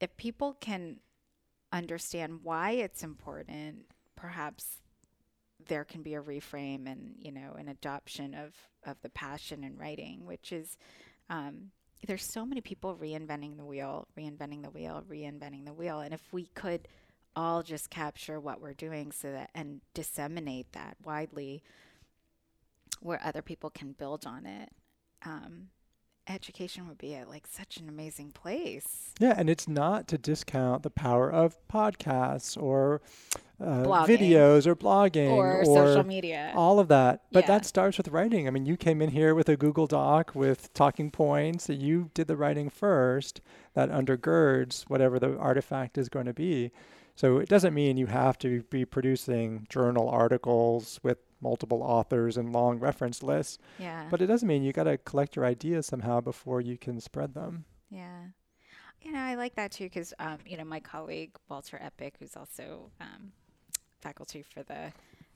if 0.00 0.16
people 0.16 0.56
can 0.60 0.98
understand 1.72 2.40
why 2.42 2.72
it's 2.72 3.02
important, 3.02 3.86
perhaps 4.16 4.80
there 5.66 5.84
can 5.84 6.02
be 6.02 6.14
a 6.14 6.20
reframe 6.20 6.90
and 6.90 7.14
you 7.18 7.32
know 7.32 7.54
an 7.58 7.68
adoption 7.68 8.34
of 8.34 8.54
of 8.86 8.96
the 9.02 9.08
passion 9.08 9.64
in 9.64 9.76
writing, 9.76 10.24
which 10.26 10.52
is 10.52 10.76
um, 11.30 11.70
there's 12.06 12.24
so 12.24 12.44
many 12.44 12.60
people 12.60 12.96
reinventing 12.96 13.56
the 13.56 13.64
wheel, 13.64 14.06
reinventing 14.18 14.62
the 14.62 14.70
wheel, 14.70 15.02
reinventing 15.08 15.64
the 15.64 15.72
wheel, 15.72 16.00
and 16.00 16.12
if 16.12 16.32
we 16.32 16.46
could 16.54 16.86
all 17.36 17.62
just 17.62 17.90
capture 17.90 18.38
what 18.40 18.60
we're 18.60 18.74
doing 18.74 19.12
so 19.12 19.30
that 19.32 19.50
and 19.54 19.80
disseminate 19.92 20.72
that 20.72 20.96
widely 21.04 21.62
where 23.00 23.20
other 23.24 23.42
people 23.42 23.70
can 23.70 23.92
build 23.92 24.26
on 24.26 24.46
it 24.46 24.70
um, 25.26 25.68
education 26.28 26.88
would 26.88 26.98
be 26.98 27.14
at 27.14 27.28
like 27.28 27.46
such 27.46 27.76
an 27.76 27.88
amazing 27.88 28.30
place 28.30 29.12
Yeah, 29.18 29.34
and 29.36 29.50
it's 29.50 29.68
not 29.68 30.08
to 30.08 30.18
discount 30.18 30.82
the 30.82 30.90
power 30.90 31.30
of 31.30 31.56
podcasts 31.68 32.60
or 32.60 33.00
uh, 33.60 33.84
videos 34.06 34.66
or 34.66 34.74
blogging 34.74 35.30
or, 35.30 35.64
social 35.64 36.04
media 36.04 36.52
all 36.54 36.78
of 36.80 36.88
that. 36.88 37.22
But 37.32 37.44
Yeah. 37.44 37.58
that 37.58 37.64
starts 37.66 37.96
with 37.98 38.08
writing. 38.08 38.46
I 38.48 38.50
mean, 38.50 38.66
you 38.66 38.76
came 38.76 39.00
in 39.00 39.10
here 39.10 39.34
with 39.34 39.48
a 39.48 39.56
Google 39.56 39.86
Doc 39.86 40.32
with 40.34 40.72
talking 40.74 41.10
points. 41.10 41.68
You 41.68 42.10
did 42.14 42.26
the 42.26 42.36
writing 42.36 42.68
first. 42.68 43.40
That 43.74 43.90
undergirds 43.90 44.82
whatever 44.84 45.18
the 45.18 45.36
artifact 45.38 45.98
is 45.98 46.08
going 46.08 46.26
to 46.26 46.34
be. 46.34 46.70
So 47.14 47.38
it 47.38 47.48
doesn't 47.48 47.74
mean 47.74 47.96
you 47.96 48.06
have 48.06 48.38
to 48.38 48.62
be 48.64 48.84
producing 48.84 49.66
journal 49.68 50.08
articles 50.08 50.98
with 51.02 51.18
multiple 51.40 51.82
authors 51.82 52.36
and 52.36 52.52
long 52.52 52.78
reference 52.78 53.22
lists, 53.22 53.58
yeah 53.78 54.06
but 54.10 54.22
it 54.22 54.26
doesn't 54.26 54.48
mean 54.48 54.62
you 54.62 54.72
got 54.72 54.84
to 54.84 54.96
collect 54.96 55.36
your 55.36 55.44
ideas 55.44 55.86
somehow 55.86 56.20
before 56.20 56.60
you 56.60 56.78
can 56.78 57.00
spread 57.00 57.34
them. 57.34 57.64
Yeah. 57.90 58.28
You 59.02 59.12
know, 59.12 59.20
I 59.20 59.34
like 59.34 59.54
that 59.56 59.70
too 59.70 59.84
because, 59.84 60.14
um, 60.18 60.38
you 60.46 60.56
know, 60.56 60.64
my 60.64 60.80
colleague 60.80 61.32
Walter 61.48 61.78
Eppich, 61.78 62.14
who's 62.18 62.36
also 62.36 62.90
um, 63.00 63.32
faculty 64.00 64.42
for 64.42 64.62
the 64.62 64.92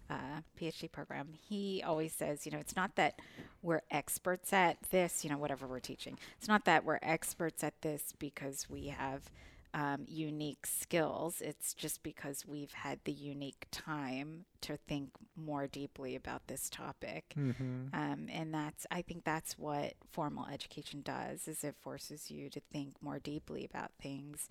uh, 0.09 0.41
PhD 0.59 0.91
program, 0.91 1.29
he 1.33 1.83
always 1.87 2.15
says, 2.15 2.47
you 2.47 2.53
know, 2.53 2.59
it's 2.59 2.75
not 2.75 2.97
that 2.97 3.21
we're 3.61 3.83
experts 3.91 4.55
at 4.55 4.79
this, 4.91 5.23
you 5.23 5.29
know, 5.31 5.37
whatever 5.37 5.67
we're 5.67 5.81
teaching. 5.81 6.19
It's 6.39 6.49
not 6.49 6.65
that 6.65 6.85
we're 6.85 6.99
experts 7.03 7.63
at 7.63 7.83
this 7.83 8.15
because 8.19 8.67
we 8.71 8.87
have 8.87 9.31
um, 9.75 10.05
unique 10.07 10.67
skills. 10.67 11.41
It's 11.41 11.75
just 11.75 12.03
because 12.03 12.47
we've 12.47 12.73
had 12.73 13.01
the 13.05 13.13
unique 13.13 13.67
time 13.71 14.45
to 14.63 14.77
think 14.77 15.11
more 15.37 15.67
deeply 15.67 16.17
about 16.17 16.47
this 16.47 16.69
topic. 16.71 17.35
Mm-hmm. 17.39 17.95
Um, 17.95 18.29
and 18.33 18.53
that's, 18.53 18.87
I 18.91 19.03
think 19.03 19.25
that's 19.25 19.59
what 19.59 19.95
formal 20.11 20.47
education 20.53 21.03
does, 21.03 21.47
is 21.49 21.65
it 21.65 21.77
forces 21.81 22.31
you 22.31 22.49
to 22.51 22.61
think 22.73 22.95
more 23.01 23.19
deeply 23.19 23.65
about 23.65 23.93
things, 24.01 24.49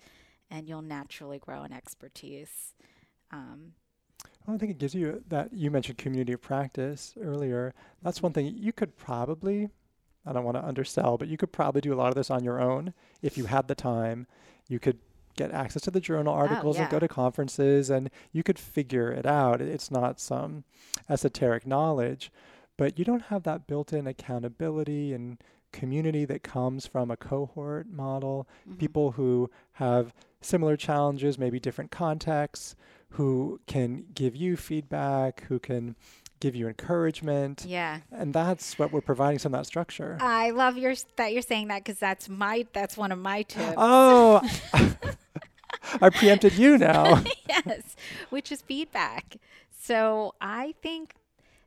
and 0.50 0.68
you'll 0.68 0.82
naturally 0.82 1.38
grow 1.38 1.64
in 1.64 1.72
expertise. 1.72 2.74
Um, 3.30 3.72
I 4.46 4.56
think 4.56 4.70
it 4.70 4.78
gives 4.78 4.94
you 4.94 5.22
that. 5.28 5.52
You 5.52 5.70
mentioned 5.70 5.98
community 5.98 6.32
of 6.32 6.40
practice 6.40 7.14
earlier. 7.20 7.74
That's 8.02 8.22
one 8.22 8.32
thing 8.32 8.54
you 8.56 8.72
could 8.72 8.96
probably, 8.96 9.68
I 10.24 10.32
don't 10.32 10.44
want 10.44 10.56
to 10.56 10.64
undersell, 10.64 11.18
but 11.18 11.28
you 11.28 11.36
could 11.36 11.52
probably 11.52 11.82
do 11.82 11.92
a 11.92 11.96
lot 11.96 12.08
of 12.08 12.14
this 12.14 12.30
on 12.30 12.44
your 12.44 12.58
own 12.58 12.94
if 13.20 13.36
you 13.36 13.44
had 13.44 13.68
the 13.68 13.74
time. 13.74 14.26
You 14.66 14.78
could 14.78 14.98
get 15.38 15.52
access 15.52 15.82
to 15.82 15.90
the 15.90 16.00
journal 16.00 16.34
articles 16.34 16.78
and 16.78 16.90
go 16.90 16.98
to 16.98 17.08
conferences 17.08 17.88
and 17.88 18.10
you 18.32 18.42
could 18.42 18.58
figure 18.58 19.10
it 19.10 19.24
out. 19.24 19.60
It's 19.60 19.90
not 19.90 20.20
some 20.20 20.64
esoteric 21.08 21.66
knowledge, 21.66 22.30
but 22.76 22.98
you 22.98 23.04
don't 23.04 23.22
have 23.22 23.44
that 23.44 23.66
built 23.66 23.92
in 23.92 24.06
accountability 24.06 25.14
and 25.14 25.38
community 25.72 26.24
that 26.24 26.42
comes 26.42 26.86
from 26.86 27.10
a 27.10 27.16
cohort 27.16 27.88
model 27.90 28.48
mhm. 28.68 28.78
people 28.78 29.12
who 29.12 29.50
have 29.72 30.12
similar 30.40 30.76
challenges, 30.76 31.38
maybe 31.38 31.60
different 31.60 31.90
contexts, 31.90 32.76
who 33.10 33.60
can 33.66 34.04
give 34.14 34.36
you 34.36 34.56
feedback, 34.56 35.44
who 35.48 35.58
can 35.58 35.96
give 36.40 36.54
you 36.54 36.68
encouragement. 36.68 37.64
Yeah, 37.66 38.00
And 38.12 38.32
that's 38.32 38.78
what 38.78 38.92
we're 38.92 39.00
providing 39.00 39.38
some 39.38 39.54
of 39.54 39.60
that 39.60 39.66
structure. 39.66 40.18
I 40.20 40.50
love 40.50 40.76
your 40.76 40.94
that 41.16 41.32
you're 41.32 41.42
saying 41.42 41.68
that 41.68 41.84
because 41.84 41.98
that's 41.98 42.28
my 42.28 42.66
that's 42.72 42.96
one 42.96 43.12
of 43.12 43.18
my 43.18 43.42
tips. 43.42 43.74
oh, 43.76 44.40
I 46.02 46.10
preempted 46.10 46.54
you 46.54 46.78
now. 46.78 47.22
yes, 47.48 47.96
which 48.30 48.52
is 48.52 48.62
feedback. 48.62 49.36
So 49.80 50.34
I 50.40 50.74
think 50.82 51.14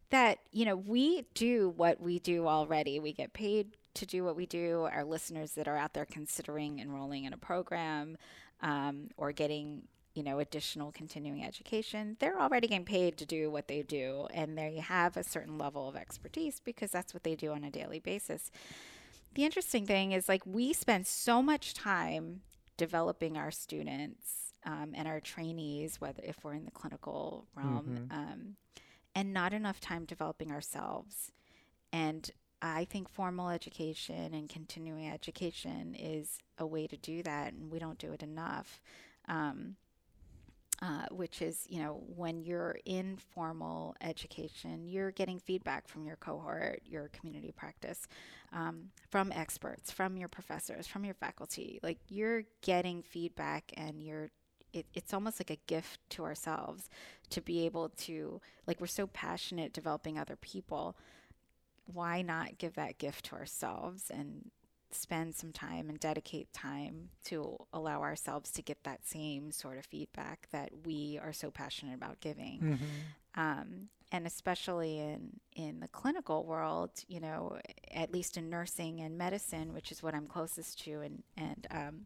that, 0.10 0.40
you 0.52 0.66
know, 0.66 0.76
we 0.76 1.26
do 1.34 1.70
what 1.70 2.02
we 2.02 2.20
do 2.20 2.48
already. 2.48 3.00
We 3.00 3.14
get 3.14 3.34
paid 3.34 3.78
to 3.96 4.06
do 4.06 4.24
what 4.24 4.36
we 4.36 4.46
do. 4.46 4.88
Our 4.92 5.04
listeners 5.04 5.54
that 5.54 5.68
are 5.68 5.78
out 5.78 5.94
there 5.94 6.06
considering 6.06 6.80
enrolling 6.80 7.26
in 7.26 7.34
a 7.34 7.38
program 7.38 8.18
um, 8.62 9.10
or 9.18 9.32
getting, 9.32 9.84
you 10.14 10.24
know, 10.24 10.40
additional 10.40 10.92
continuing 10.92 11.44
education, 11.44 12.18
they're 12.20 12.40
already 12.40 12.68
getting 12.68 12.86
paid 12.86 13.18
to 13.18 13.26
do 13.26 13.50
what 13.50 13.68
they 13.68 13.82
do. 13.82 14.28
And 14.34 14.58
they 14.58 14.76
have 14.76 15.18
a 15.18 15.24
certain 15.24 15.58
level 15.58 15.88
of 15.88 15.96
expertise 15.96 16.60
because 16.64 16.92
that's 16.92 17.14
what 17.14 17.24
they 17.24 17.36
do 17.36 17.52
on 17.54 17.64
a 17.64 17.72
daily 17.72 18.00
basis. 18.00 18.52
The 19.34 19.46
interesting 19.46 19.86
thing 19.86 20.12
is, 20.12 20.28
like, 20.28 20.46
we 20.46 20.74
spend 20.74 21.08
so 21.08 21.42
much 21.42 21.74
time 21.74 22.42
developing 22.86 23.38
our 23.38 23.52
students 23.52 24.54
um, 24.64 24.94
and 24.96 25.08
our 25.08 25.20
trainees, 25.20 26.02
whether 26.02 26.24
if 26.24 26.44
we're 26.44 26.56
in 26.56 26.66
the 26.66 26.72
clinical 26.72 27.48
realm, 27.54 28.08
Mhm. 28.10 28.12
um, 28.12 28.56
and 29.14 29.32
not 29.34 29.54
enough 29.54 29.80
time 29.80 30.04
developing 30.06 30.52
ourselves. 30.52 31.32
And 31.94 32.32
I 32.60 32.86
think 32.86 33.08
formal 33.08 33.50
education 33.50 34.34
and 34.34 34.50
continuing 34.50 35.08
education 35.08 35.94
is 35.94 36.40
a 36.58 36.66
way 36.66 36.88
to 36.88 36.98
do 36.98 37.22
that, 37.22 37.54
and 37.54 37.72
we 37.72 37.78
don't 37.78 38.00
do 38.00 38.14
it 38.14 38.24
enough. 38.24 38.82
Um, 39.28 39.78
uh, 40.82 41.06
which 41.12 41.42
is, 41.44 41.66
you 41.70 41.80
know, 41.80 42.02
when 42.16 42.42
you're 42.42 42.78
in 42.86 43.18
formal 43.36 43.96
education, 44.02 44.88
you're 44.88 45.12
getting 45.12 45.38
feedback 45.38 45.88
from 45.88 46.06
your 46.06 46.16
cohort, 46.16 46.82
your 46.86 47.10
community 47.10 47.54
practice, 47.56 48.08
um, 48.52 48.90
from 49.10 49.32
experts, 49.32 49.92
from 49.92 50.18
your 50.18 50.28
professors, 50.28 50.88
from 50.88 51.06
your 51.06 51.14
faculty. 51.14 51.80
Like 51.84 52.00
you're 52.10 52.44
getting 52.62 53.04
feedback, 53.04 53.72
and 53.78 54.02
you're 54.02 54.32
it, 54.74 54.86
it's 54.94 55.14
almost 55.14 55.40
like 55.40 55.52
a 55.52 55.60
gift 55.68 56.00
to 56.12 56.24
ourselves 56.24 56.90
to 57.30 57.42
be 57.42 57.66
able 57.66 57.90
to 57.90 58.42
like 58.66 58.80
we're 58.80 58.88
so 58.88 59.08
passionate 59.08 59.74
developing 59.74 60.18
other 60.18 60.36
people. 60.36 60.98
Why 61.86 62.22
not 62.22 62.58
give 62.58 62.76
that 62.76 62.98
gift 62.98 63.26
to 63.26 63.36
ourselves 63.36 64.10
and 64.10 64.50
spend 64.94 65.36
some 65.36 65.52
time 65.52 65.90
and 65.90 66.00
dedicate 66.00 66.52
time 66.54 67.10
to 67.26 67.58
allow 67.74 68.02
ourselves 68.02 68.52
to 68.52 68.62
get 68.62 68.84
that 68.84 69.06
same 69.06 69.52
sort 69.52 69.78
of 69.78 69.86
feedback 69.86 70.48
that 70.52 70.72
we 70.86 71.20
are 71.22 71.34
so 71.34 71.50
passionate 71.52 71.96
about 71.96 72.20
giving 72.22 72.60
Mhm. 72.62 72.80
um, 73.36 73.90
and 74.12 74.28
especially 74.28 75.00
in 75.00 75.40
in 75.56 75.80
the 75.80 75.88
clinical 75.88 76.46
world, 76.46 76.92
you 77.08 77.20
know, 77.20 77.58
at 77.92 78.12
least 78.12 78.38
in 78.38 78.50
nursing 78.50 79.00
and 79.00 79.18
medicine, 79.18 79.74
which 79.74 79.92
is 79.92 80.04
what 80.04 80.14
I'm 80.14 80.28
closest 80.28 80.80
to, 80.84 81.00
and 81.02 81.24
and 81.38 81.68
um, 81.72 82.06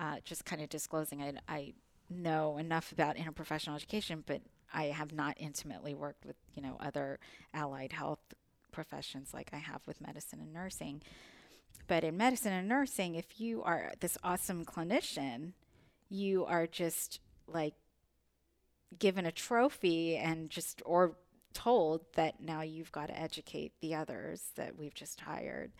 uh, 0.00 0.16
just 0.24 0.44
kind 0.44 0.60
of 0.62 0.68
disclosing, 0.68 1.22
I, 1.22 1.34
I 1.48 1.74
know 2.10 2.58
enough 2.58 2.92
about 2.92 3.16
interprofessional 3.16 3.76
education, 3.76 4.24
but 4.26 4.42
I 4.74 4.86
have 4.86 5.12
not 5.12 5.36
intimately 5.38 5.94
worked 5.94 6.24
with 6.26 6.36
you 6.54 6.62
know 6.62 6.76
other 6.80 7.20
allied 7.54 7.92
health 7.92 8.34
professions 8.72 9.32
like 9.32 9.50
I 9.52 9.58
have 9.58 9.86
with 9.86 10.00
medicine 10.00 10.40
and 10.40 10.52
nursing. 10.52 11.02
But 11.86 12.04
in 12.04 12.16
medicine 12.16 12.52
and 12.52 12.68
nursing, 12.68 13.14
if 13.14 13.40
you 13.40 13.62
are 13.62 13.92
this 14.00 14.18
awesome 14.22 14.64
clinician, 14.64 15.52
you 16.08 16.44
are 16.44 16.66
just 16.66 17.20
like 17.46 17.74
given 18.98 19.26
a 19.26 19.32
trophy 19.32 20.16
and 20.16 20.50
just 20.50 20.82
or 20.84 21.16
told 21.52 22.02
that 22.14 22.40
now 22.40 22.60
you've 22.60 22.92
got 22.92 23.06
to 23.06 23.18
educate 23.18 23.72
the 23.80 23.94
others 23.94 24.50
that 24.56 24.76
we've 24.76 24.94
just 24.94 25.20
hired. 25.20 25.72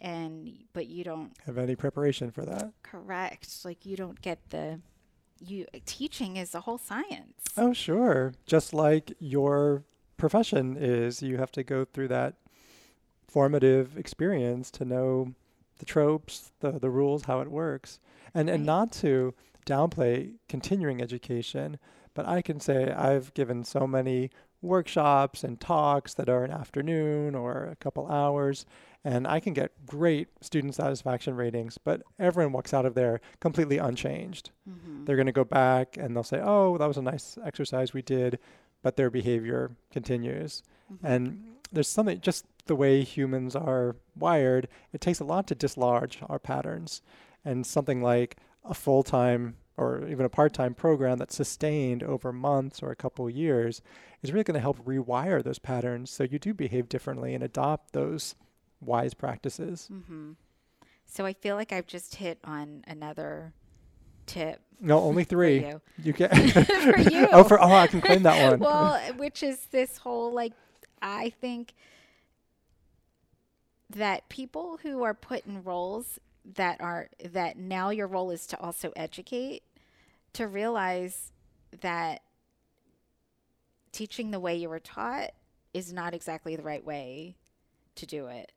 And 0.00 0.64
but 0.72 0.86
you 0.86 1.04
don't 1.04 1.32
have 1.46 1.56
any 1.56 1.76
preparation 1.76 2.30
for 2.30 2.44
that? 2.44 2.72
Correct. 2.82 3.64
Like 3.64 3.86
you 3.86 3.96
don't 3.96 4.20
get 4.20 4.50
the 4.50 4.80
you 5.40 5.66
teaching 5.86 6.36
is 6.36 6.54
a 6.54 6.60
whole 6.60 6.78
science. 6.78 7.42
Oh 7.56 7.72
sure. 7.72 8.34
Just 8.46 8.74
like 8.74 9.12
your 9.18 9.84
profession 10.16 10.76
is 10.78 11.22
you 11.22 11.38
have 11.38 11.52
to 11.52 11.62
go 11.62 11.84
through 11.84 12.08
that 12.08 12.34
formative 13.34 13.98
experience 13.98 14.70
to 14.70 14.84
know 14.84 15.34
the 15.78 15.84
tropes 15.84 16.52
the 16.60 16.70
the 16.72 16.90
rules 16.90 17.24
how 17.24 17.40
it 17.40 17.50
works 17.50 17.98
and 18.32 18.48
right. 18.48 18.54
and 18.54 18.64
not 18.64 18.92
to 18.92 19.34
downplay 19.66 20.30
continuing 20.48 21.02
education 21.02 21.78
but 22.14 22.28
I 22.28 22.42
can 22.42 22.60
say 22.60 22.92
I've 22.92 23.34
given 23.34 23.64
so 23.64 23.86
many 23.86 24.30
workshops 24.62 25.44
and 25.44 25.60
talks 25.60 26.14
that 26.14 26.28
are 26.28 26.44
an 26.44 26.50
afternoon 26.50 27.34
or 27.34 27.64
a 27.64 27.76
couple 27.76 28.10
hours, 28.10 28.64
and 29.04 29.26
I 29.26 29.38
can 29.38 29.52
get 29.52 29.72
great 29.86 30.28
student 30.40 30.74
satisfaction 30.74 31.36
ratings, 31.36 31.76
but 31.76 32.02
everyone 32.18 32.52
walks 32.52 32.72
out 32.72 32.86
of 32.86 32.94
there 32.94 33.20
completely 33.40 33.78
unchanged. 33.78 34.50
Mm-hmm. 34.68 35.04
They're 35.04 35.16
going 35.16 35.26
to 35.26 35.32
go 35.32 35.44
back 35.44 35.96
and 35.96 36.16
they'll 36.16 36.22
say, 36.22 36.40
oh, 36.42 36.78
that 36.78 36.86
was 36.86 36.96
a 36.96 37.02
nice 37.02 37.36
exercise 37.44 37.92
we 37.92 38.02
did, 38.02 38.38
but 38.82 38.96
their 38.96 39.10
behavior 39.10 39.72
continues. 39.90 40.62
Mm-hmm. 40.92 41.06
And 41.06 41.44
there's 41.70 41.88
something, 41.88 42.20
just 42.20 42.46
the 42.66 42.76
way 42.76 43.02
humans 43.02 43.54
are 43.54 43.96
wired, 44.16 44.68
it 44.92 45.00
takes 45.00 45.20
a 45.20 45.24
lot 45.24 45.46
to 45.48 45.54
dislodge 45.54 46.18
our 46.28 46.38
patterns. 46.38 47.02
And 47.44 47.66
something 47.66 48.02
like 48.02 48.36
a 48.64 48.74
full 48.74 49.02
time 49.02 49.56
or 49.76 50.06
even 50.08 50.24
a 50.24 50.28
part-time 50.28 50.74
program 50.74 51.18
that's 51.18 51.34
sustained 51.34 52.02
over 52.02 52.32
months 52.32 52.82
or 52.82 52.90
a 52.90 52.96
couple 52.96 53.28
years 53.28 53.82
is 54.22 54.32
really 54.32 54.44
going 54.44 54.54
to 54.54 54.60
help 54.60 54.82
rewire 54.84 55.42
those 55.42 55.58
patterns 55.58 56.10
so 56.10 56.24
you 56.24 56.38
do 56.38 56.54
behave 56.54 56.88
differently 56.88 57.34
and 57.34 57.42
adopt 57.42 57.92
those 57.92 58.36
wise 58.80 59.14
practices. 59.14 59.88
Mm-hmm. 59.92 60.32
So 61.06 61.26
I 61.26 61.32
feel 61.32 61.56
like 61.56 61.72
I've 61.72 61.86
just 61.86 62.16
hit 62.16 62.38
on 62.44 62.84
another 62.86 63.52
tip. 64.26 64.60
No, 64.80 65.00
only 65.00 65.24
three. 65.24 65.60
you. 65.60 65.80
you 66.02 66.12
get 66.12 66.36
for 66.52 66.98
you. 67.10 67.28
oh, 67.32 67.44
for 67.44 67.60
oh, 67.60 67.72
I 67.72 67.86
can 67.86 68.00
claim 68.00 68.22
that 68.22 68.50
one. 68.50 68.60
well, 68.60 68.98
which 69.14 69.42
is 69.42 69.66
this 69.70 69.98
whole 69.98 70.32
like 70.32 70.52
I 71.02 71.30
think 71.40 71.74
that 73.90 74.28
people 74.28 74.78
who 74.82 75.02
are 75.02 75.14
put 75.14 75.46
in 75.46 75.62
roles 75.62 76.18
that 76.56 76.80
are 76.80 77.08
that 77.24 77.56
now 77.56 77.90
your 77.90 78.06
role 78.06 78.30
is 78.30 78.46
to 78.46 78.60
also 78.60 78.92
educate 78.96 79.62
to 80.34 80.46
realize 80.46 81.32
that 81.80 82.22
teaching 83.92 84.30
the 84.30 84.40
way 84.40 84.56
you 84.56 84.68
were 84.68 84.80
taught 84.80 85.30
is 85.72 85.92
not 85.92 86.12
exactly 86.14 86.56
the 86.56 86.62
right 86.62 86.84
way 86.84 87.36
to 87.94 88.06
do 88.06 88.26
it. 88.26 88.52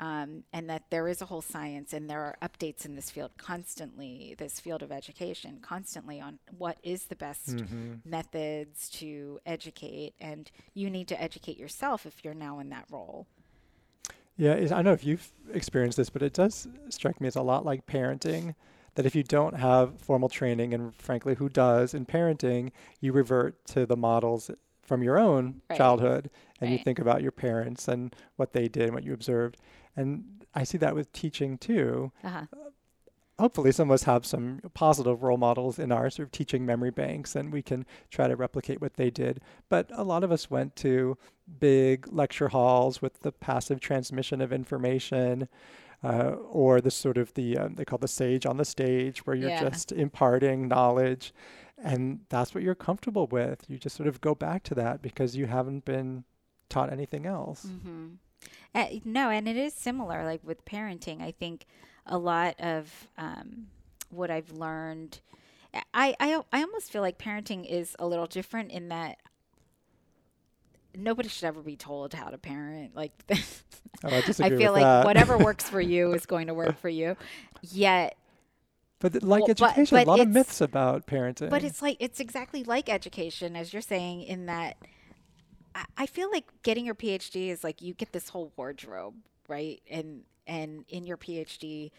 Um, 0.00 0.44
and 0.52 0.70
that 0.70 0.84
there 0.90 1.08
is 1.08 1.20
a 1.22 1.24
whole 1.24 1.42
science 1.42 1.92
and 1.92 2.08
there 2.08 2.20
are 2.20 2.36
updates 2.40 2.84
in 2.84 2.94
this 2.94 3.10
field 3.10 3.32
constantly 3.36 4.36
this 4.38 4.60
field 4.60 4.80
of 4.84 4.92
education 4.92 5.58
constantly 5.60 6.20
on 6.20 6.38
what 6.56 6.78
is 6.84 7.06
the 7.06 7.16
best 7.16 7.56
mm-hmm. 7.56 7.94
methods 8.04 8.88
to 8.90 9.40
educate. 9.44 10.14
And 10.20 10.48
you 10.72 10.88
need 10.88 11.08
to 11.08 11.20
educate 11.20 11.58
yourself 11.58 12.06
if 12.06 12.24
you're 12.24 12.32
now 12.32 12.60
in 12.60 12.68
that 12.68 12.84
role 12.90 13.26
yeah, 14.38 14.54
I 14.54 14.66
don't 14.66 14.84
know 14.84 14.92
if 14.92 15.04
you've 15.04 15.32
experienced 15.52 15.98
this, 15.98 16.08
but 16.08 16.22
it 16.22 16.32
does 16.32 16.66
strike 16.88 17.20
me 17.20 17.26
as 17.26 17.36
a 17.36 17.42
lot 17.42 17.66
like 17.66 17.86
parenting. 17.86 18.54
That 18.94 19.06
if 19.06 19.14
you 19.14 19.22
don't 19.22 19.54
have 19.54 20.00
formal 20.00 20.28
training, 20.28 20.74
and 20.74 20.94
frankly, 20.96 21.34
who 21.34 21.48
does 21.48 21.94
in 21.94 22.06
parenting, 22.06 22.72
you 23.00 23.12
revert 23.12 23.64
to 23.66 23.86
the 23.86 23.96
models 23.96 24.50
from 24.82 25.02
your 25.02 25.18
own 25.18 25.60
right. 25.68 25.76
childhood 25.76 26.30
and 26.60 26.70
right. 26.70 26.78
you 26.78 26.82
think 26.82 26.98
about 26.98 27.22
your 27.22 27.30
parents 27.30 27.86
and 27.86 28.16
what 28.36 28.54
they 28.54 28.66
did 28.66 28.84
and 28.84 28.94
what 28.94 29.04
you 29.04 29.12
observed. 29.12 29.58
And 29.94 30.44
I 30.54 30.64
see 30.64 30.78
that 30.78 30.96
with 30.96 31.12
teaching 31.12 31.58
too. 31.58 32.10
Uh-huh 32.24 32.46
hopefully 33.38 33.70
some 33.70 33.90
of 33.90 33.94
us 33.94 34.02
have 34.02 34.26
some 34.26 34.60
positive 34.74 35.22
role 35.22 35.36
models 35.36 35.78
in 35.78 35.92
our 35.92 36.10
sort 36.10 36.26
of 36.26 36.32
teaching 36.32 36.66
memory 36.66 36.90
banks 36.90 37.36
and 37.36 37.52
we 37.52 37.62
can 37.62 37.86
try 38.10 38.26
to 38.26 38.36
replicate 38.36 38.80
what 38.80 38.94
they 38.94 39.10
did. 39.10 39.40
But 39.68 39.90
a 39.94 40.04
lot 40.04 40.24
of 40.24 40.32
us 40.32 40.50
went 40.50 40.74
to 40.76 41.16
big 41.60 42.12
lecture 42.12 42.48
halls 42.48 43.00
with 43.00 43.20
the 43.20 43.32
passive 43.32 43.80
transmission 43.80 44.40
of 44.40 44.52
information. 44.52 45.48
Uh, 46.00 46.36
or 46.52 46.80
the 46.80 46.92
sort 46.92 47.18
of 47.18 47.34
the 47.34 47.58
uh, 47.58 47.68
they 47.74 47.84
call 47.84 47.98
the 47.98 48.06
sage 48.06 48.46
on 48.46 48.56
the 48.56 48.64
stage 48.64 49.26
where 49.26 49.34
you're 49.34 49.50
yeah. 49.50 49.68
just 49.68 49.90
imparting 49.90 50.68
knowledge 50.68 51.34
and 51.76 52.20
that's 52.28 52.54
what 52.54 52.62
you're 52.62 52.76
comfortable 52.76 53.26
with 53.26 53.64
you 53.66 53.76
just 53.76 53.96
sort 53.96 54.08
of 54.08 54.20
go 54.20 54.32
back 54.32 54.62
to 54.62 54.76
that 54.76 55.02
because 55.02 55.34
you 55.34 55.46
haven't 55.46 55.84
been 55.84 56.22
taught 56.68 56.92
anything 56.92 57.26
else 57.26 57.66
mm-hmm. 57.66 58.10
uh, 58.76 58.86
no 59.04 59.28
and 59.28 59.48
it 59.48 59.56
is 59.56 59.74
similar 59.74 60.22
like 60.22 60.40
with 60.44 60.64
parenting 60.64 61.20
i 61.20 61.32
think 61.32 61.66
a 62.08 62.18
lot 62.18 62.58
of 62.58 63.08
um, 63.16 63.66
what 64.10 64.30
I've 64.30 64.50
learned. 64.50 65.20
I, 65.92 66.16
I 66.18 66.40
I 66.52 66.62
almost 66.62 66.90
feel 66.90 67.02
like 67.02 67.18
parenting 67.18 67.68
is 67.68 67.94
a 67.98 68.06
little 68.06 68.26
different 68.26 68.70
in 68.70 68.88
that 68.88 69.18
nobody 70.96 71.28
should 71.28 71.44
ever 71.44 71.62
be 71.62 71.76
told 71.76 72.14
how 72.14 72.28
to 72.28 72.38
parent. 72.38 72.94
Like, 72.96 73.12
oh, 73.30 73.36
I, 74.04 74.18
I, 74.18 74.22
feel 74.22 74.72
like 74.72 74.82
that. 74.82 75.04
whatever 75.04 75.38
works 75.38 75.68
for 75.68 75.80
you 75.80 76.12
is 76.12 76.26
going 76.26 76.48
to 76.48 76.54
work 76.54 76.78
for 76.80 76.88
you. 76.88 77.16
Yet, 77.62 78.16
but 79.00 79.12
th- 79.12 79.24
like 79.24 79.42
well, 79.42 79.50
education, 79.50 79.96
but, 79.96 80.04
but 80.04 80.06
a 80.06 80.10
lot 80.10 80.20
of 80.20 80.28
myths 80.28 80.60
about 80.60 81.06
parenting. 81.06 81.50
But 81.50 81.64
it's 81.64 81.80
like 81.80 81.96
it's 82.00 82.20
exactly 82.20 82.64
like 82.64 82.88
education, 82.88 83.56
as 83.56 83.72
you're 83.72 83.82
saying, 83.82 84.22
in 84.22 84.46
that 84.46 84.76
I, 85.74 85.84
I 85.98 86.06
feel 86.06 86.30
like 86.30 86.46
getting 86.62 86.84
your 86.84 86.94
PhD 86.94 87.48
is 87.48 87.62
like 87.62 87.80
you 87.80 87.94
get 87.94 88.12
this 88.12 88.28
whole 88.28 88.52
wardrobe, 88.56 89.14
right? 89.48 89.80
And 89.90 90.22
and 90.48 90.84
in 90.88 91.06
your 91.06 91.16
PhD, 91.16 91.92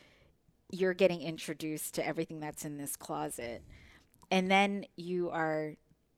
you're 0.72 0.94
getting 0.94 1.22
introduced 1.22 1.96
to 1.96 2.06
everything 2.06 2.40
that's 2.40 2.66
in 2.66 2.78
this 2.78 2.96
closet. 2.96 3.64
And 4.32 4.52
then 4.52 4.86
you 4.98 5.30
are, 5.30 5.76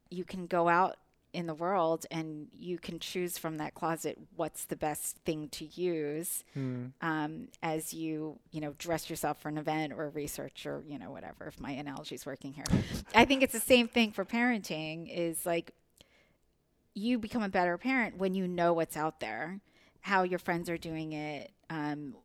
you 0.09 0.23
can 0.23 0.47
go 0.47 0.67
out 0.67 0.97
in 1.33 1.45
the 1.47 1.53
world 1.53 2.05
and 2.11 2.47
you 2.51 2.77
can 2.77 2.99
choose 2.99 3.37
from 3.37 3.57
that 3.57 3.73
closet 3.73 4.17
what's 4.35 4.65
the 4.65 4.75
best 4.75 5.15
thing 5.23 5.47
to 5.47 5.63
use 5.65 6.43
mm. 6.57 6.91
um, 7.01 7.47
as 7.63 7.93
you 7.93 8.37
you 8.51 8.59
know 8.59 8.73
dress 8.77 9.09
yourself 9.09 9.41
for 9.41 9.47
an 9.47 9.57
event 9.57 9.93
or 9.93 10.09
research 10.09 10.65
or 10.65 10.83
you 10.85 10.99
know 10.99 11.09
whatever 11.09 11.47
if 11.47 11.57
my 11.57 11.71
analogy 11.71 12.15
is 12.15 12.25
working 12.25 12.51
here 12.51 12.65
i 13.15 13.23
think 13.23 13.41
it's 13.41 13.53
the 13.53 13.61
same 13.61 13.87
thing 13.87 14.11
for 14.11 14.25
parenting 14.25 15.07
is 15.09 15.45
like 15.45 15.71
you 16.93 17.17
become 17.17 17.43
a 17.43 17.47
better 17.47 17.77
parent 17.77 18.17
when 18.17 18.33
you 18.33 18.45
know 18.45 18.73
what's 18.73 18.97
out 18.97 19.21
there 19.21 19.61
how 20.01 20.23
your 20.23 20.39
friends 20.39 20.69
are 20.69 20.77
doing 20.77 21.13
it, 21.13 21.51
um, 21.71 22.15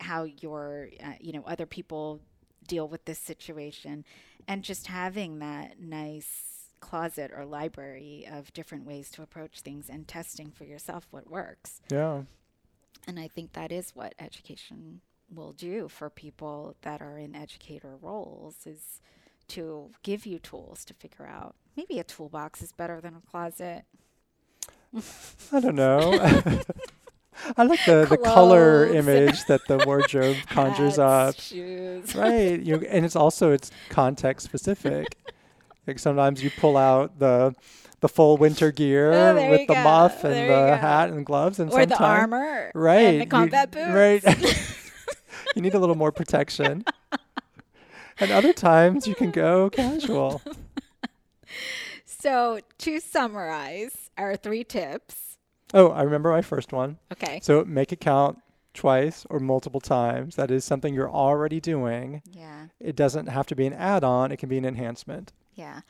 how 0.00 0.24
your 0.24 0.88
uh, 1.02 1.12
you 1.20 1.32
know 1.32 1.44
other 1.46 1.66
people 1.66 2.20
deal 2.66 2.88
with 2.88 3.04
this 3.04 3.18
situation, 3.18 4.04
and 4.48 4.64
just 4.64 4.86
having 4.86 5.38
that 5.38 5.80
nice 5.80 6.70
closet 6.80 7.30
or 7.36 7.44
library 7.44 8.26
of 8.30 8.52
different 8.52 8.84
ways 8.84 9.10
to 9.10 9.22
approach 9.22 9.60
things 9.60 9.88
and 9.88 10.08
testing 10.08 10.50
for 10.50 10.64
yourself 10.64 11.06
what 11.10 11.30
works. 11.30 11.80
Yeah. 11.90 12.22
And 13.06 13.20
I 13.20 13.28
think 13.28 13.52
that 13.52 13.70
is 13.70 13.94
what 13.94 14.14
education 14.18 15.00
will 15.32 15.52
do 15.52 15.88
for 15.88 16.10
people 16.10 16.76
that 16.82 17.00
are 17.00 17.18
in 17.18 17.34
educator 17.34 17.96
roles 18.00 18.66
is 18.66 19.00
to 19.48 19.90
give 20.02 20.26
you 20.26 20.38
tools 20.38 20.84
to 20.86 20.94
figure 20.94 21.26
out. 21.26 21.54
Maybe 21.76 21.98
a 21.98 22.04
toolbox 22.04 22.62
is 22.62 22.72
better 22.72 23.00
than 23.00 23.14
a 23.14 23.30
closet. 23.30 23.84
I 25.52 25.60
don't 25.60 25.76
know. 25.76 26.18
I 27.56 27.64
like 27.64 27.84
the, 27.84 28.06
the 28.08 28.18
color 28.18 28.86
image 28.86 29.44
that 29.46 29.66
the 29.66 29.78
wardrobe 29.86 30.36
conjures 30.48 30.98
up. 30.98 31.38
Shoes. 31.38 32.14
Right. 32.14 32.60
You 32.60 32.76
and 32.88 33.04
it's 33.04 33.16
also 33.16 33.52
it's 33.52 33.70
context 33.88 34.46
specific. 34.46 35.16
like 35.86 35.98
sometimes 35.98 36.42
you 36.42 36.50
pull 36.50 36.76
out 36.76 37.18
the 37.18 37.54
the 38.00 38.08
full 38.08 38.36
winter 38.36 38.72
gear 38.72 39.12
oh, 39.12 39.50
with 39.50 39.68
the 39.68 39.74
go. 39.74 39.82
muff 39.82 40.24
and 40.24 40.34
there 40.34 40.66
the 40.66 40.76
hat 40.76 41.10
and 41.10 41.24
gloves 41.24 41.60
and 41.60 41.72
or 41.72 41.86
the 41.86 41.96
armor 41.96 42.72
right 42.74 42.98
and 42.98 43.20
the 43.20 43.26
combat 43.26 43.68
you, 43.72 43.80
boots 43.80 44.24
right 44.24 44.74
you 45.54 45.62
need 45.62 45.72
a 45.72 45.78
little 45.78 45.94
more 45.94 46.10
protection 46.10 46.84
and 48.18 48.32
other 48.32 48.52
times 48.52 49.06
you 49.06 49.14
can 49.14 49.30
go 49.30 49.70
casual 49.70 50.42
so 52.04 52.58
to 52.78 52.98
summarize 52.98 54.10
our 54.18 54.34
three 54.34 54.64
tips 54.64 55.31
Oh, 55.74 55.90
I 55.90 56.02
remember 56.02 56.30
my 56.30 56.42
first 56.42 56.72
one. 56.72 56.98
Okay. 57.12 57.40
So 57.42 57.64
make 57.64 57.92
it 57.92 58.00
count 58.00 58.38
twice 58.74 59.26
or 59.30 59.38
multiple 59.38 59.80
times. 59.80 60.36
That 60.36 60.50
is 60.50 60.64
something 60.64 60.94
you're 60.94 61.10
already 61.10 61.60
doing. 61.60 62.22
Yeah. 62.30 62.66
It 62.80 62.96
doesn't 62.96 63.26
have 63.26 63.46
to 63.48 63.54
be 63.56 63.66
an 63.66 63.72
add 63.74 64.04
on, 64.04 64.32
it 64.32 64.38
can 64.38 64.48
be 64.48 64.58
an 64.58 64.64
enhancement. 64.64 65.32
Yeah. 65.54 65.80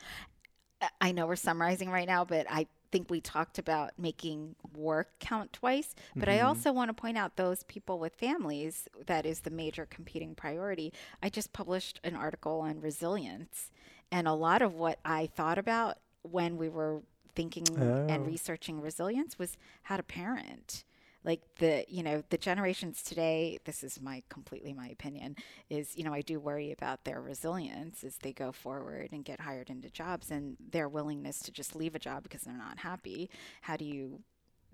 I 0.99 1.13
know 1.13 1.25
we're 1.27 1.37
summarizing 1.37 1.89
right 1.89 2.07
now, 2.07 2.25
but 2.25 2.45
I 2.49 2.67
think 2.91 3.09
we 3.09 3.21
talked 3.21 3.57
about 3.57 3.91
making 3.97 4.55
work 4.75 5.17
count 5.19 5.53
twice, 5.53 5.95
but 6.15 6.27
I 6.29 6.39
Mhm. 6.39 6.45
also 6.45 6.71
want 6.73 6.89
to 6.89 6.93
point 6.93 7.17
out 7.17 7.37
those 7.37 7.63
people 7.63 7.97
with 7.99 8.13
families 8.15 8.87
that 9.07 9.25
is 9.25 9.39
the 9.41 9.49
major 9.49 9.85
competing 9.85 10.35
priority. 10.35 10.91
I 11.21 11.29
just 11.29 11.53
published 11.53 11.99
an 12.03 12.15
article 12.15 12.59
on 12.59 12.81
resilience, 12.81 13.71
and 14.11 14.27
a 14.27 14.33
lot 14.33 14.61
of 14.61 14.75
what 14.75 14.99
I 15.05 15.25
thought 15.27 15.57
about 15.57 15.97
when 16.21 16.57
we 16.57 16.69
were 16.69 17.01
thinking 17.35 17.67
Oh. 17.77 18.03
and 18.07 18.25
researching 18.25 18.81
resilience 18.81 19.37
was 19.39 19.57
how 19.83 19.97
to 19.97 20.03
parent. 20.03 20.83
Like 21.25 21.41
the, 21.59 21.85
you 21.87 22.03
know, 22.03 22.21
the 22.29 22.37
generations 22.37 23.01
today, 23.01 23.57
this 23.63 23.81
is 23.81 24.01
my 24.01 24.23
completely 24.27 24.73
my 24.73 24.87
opinion, 24.89 25.37
is, 25.69 25.95
you 25.95 26.03
know, 26.03 26.13
I 26.13 26.21
do 26.21 26.37
worry 26.39 26.71
about 26.71 27.05
their 27.05 27.21
resilience 27.21 28.03
as 28.03 28.17
they 28.17 28.33
go 28.33 28.51
forward 28.51 29.09
and 29.13 29.23
get 29.23 29.39
hired 29.39 29.69
into 29.69 29.89
jobs 29.89 30.31
and 30.31 30.57
their 30.71 30.89
willingness 30.89 31.39
to 31.43 31.51
just 31.51 31.75
leave 31.77 31.95
a 31.95 31.99
job 31.99 32.23
because 32.23 32.41
they're 32.41 32.57
not 32.57 32.79
happy. 32.79 33.29
How 33.61 33.77
do 33.77 33.85
you 33.85 34.19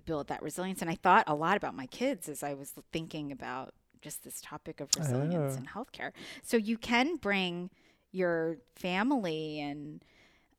build 0.05 0.27
that 0.27 0.41
resilience? 0.41 0.81
And 0.81 0.89
I 0.89 0.95
thought 0.95 1.25
a 1.27 1.35
lot 1.35 1.57
about 1.57 1.75
my 1.75 1.87
kids 1.87 2.29
as 2.29 2.43
I 2.43 2.53
was 2.53 2.73
thinking 2.91 3.31
about 3.31 3.73
just 4.01 4.23
this 4.23 4.41
topic 4.41 4.79
of 4.79 4.95
resilience 4.95 5.55
Oh. 5.55 5.57
in 5.57 5.65
healthcare. 5.65 6.11
So 6.41 6.57
you 6.57 6.77
can 6.77 7.17
bring 7.17 7.69
your 8.11 8.57
family 8.75 9.59
and 9.59 10.03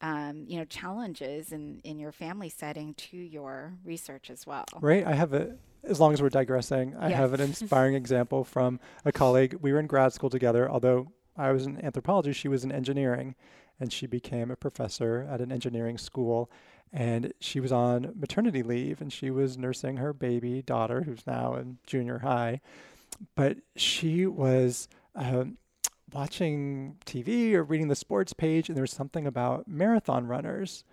um, 0.03 0.45
you 0.47 0.59
know 0.59 0.65
challenges 0.65 1.53
in 1.53 1.81
in 1.85 1.99
your 1.99 2.13
family 2.13 2.49
setting 2.49 2.95
to 2.95 3.17
your 3.17 3.75
research 3.85 4.31
as 4.31 4.47
well. 4.47 4.65
Right. 4.81 5.07
I 5.07 5.15
have 5.15 5.33
a, 5.33 5.57
as 5.85 6.01
long 6.01 6.13
as 6.13 6.23
we're 6.23 6.29
digressing, 6.31 6.97
I 6.99 7.11
Yeah. 7.11 7.17
have 7.17 7.33
an 7.35 7.41
inspiring 7.41 7.95
example 8.03 8.45
from 8.45 8.81
a 9.05 9.13
colleague. 9.13 9.57
We 9.61 9.73
were 9.73 9.81
in 9.81 9.87
grad 9.87 10.13
school 10.13 10.31
together, 10.31 10.71
although 10.71 11.13
I 11.37 11.53
was 11.53 11.67
in 11.67 11.83
anthropology, 11.85 12.33
she 12.33 12.49
was 12.49 12.65
in 12.65 12.73
engineering, 12.73 13.35
and 13.79 13.93
she 13.93 14.07
became 14.07 14.51
a 14.51 14.57
professor 14.57 15.27
at 15.31 15.41
an 15.41 15.51
engineering 15.53 15.97
school. 15.99 16.51
And 16.93 17.33
she 17.41 17.61
was 17.61 17.71
on 17.71 18.13
maternity 18.17 18.65
leave 18.65 19.01
and 19.01 19.13
she 19.13 19.31
was 19.31 19.57
nursing 19.57 19.99
her 19.99 20.13
baby 20.13 20.61
daughter, 20.61 21.03
who's 21.03 21.25
now 21.25 21.55
in 21.55 21.79
junior 21.87 22.19
high. 22.19 22.61
But 23.37 23.59
she 23.77 24.27
was 24.27 24.89
um, 25.15 25.57
watching 26.13 26.97
TV 27.07 27.55
or 27.55 27.63
reading 27.63 27.89
the 27.89 27.97
sports 27.97 28.33
page, 28.33 28.69
and 28.69 28.77
there 28.77 28.83
was 28.83 28.93
something 28.93 29.27
about 29.27 29.69
marathon 29.69 30.27
runners 30.27 30.85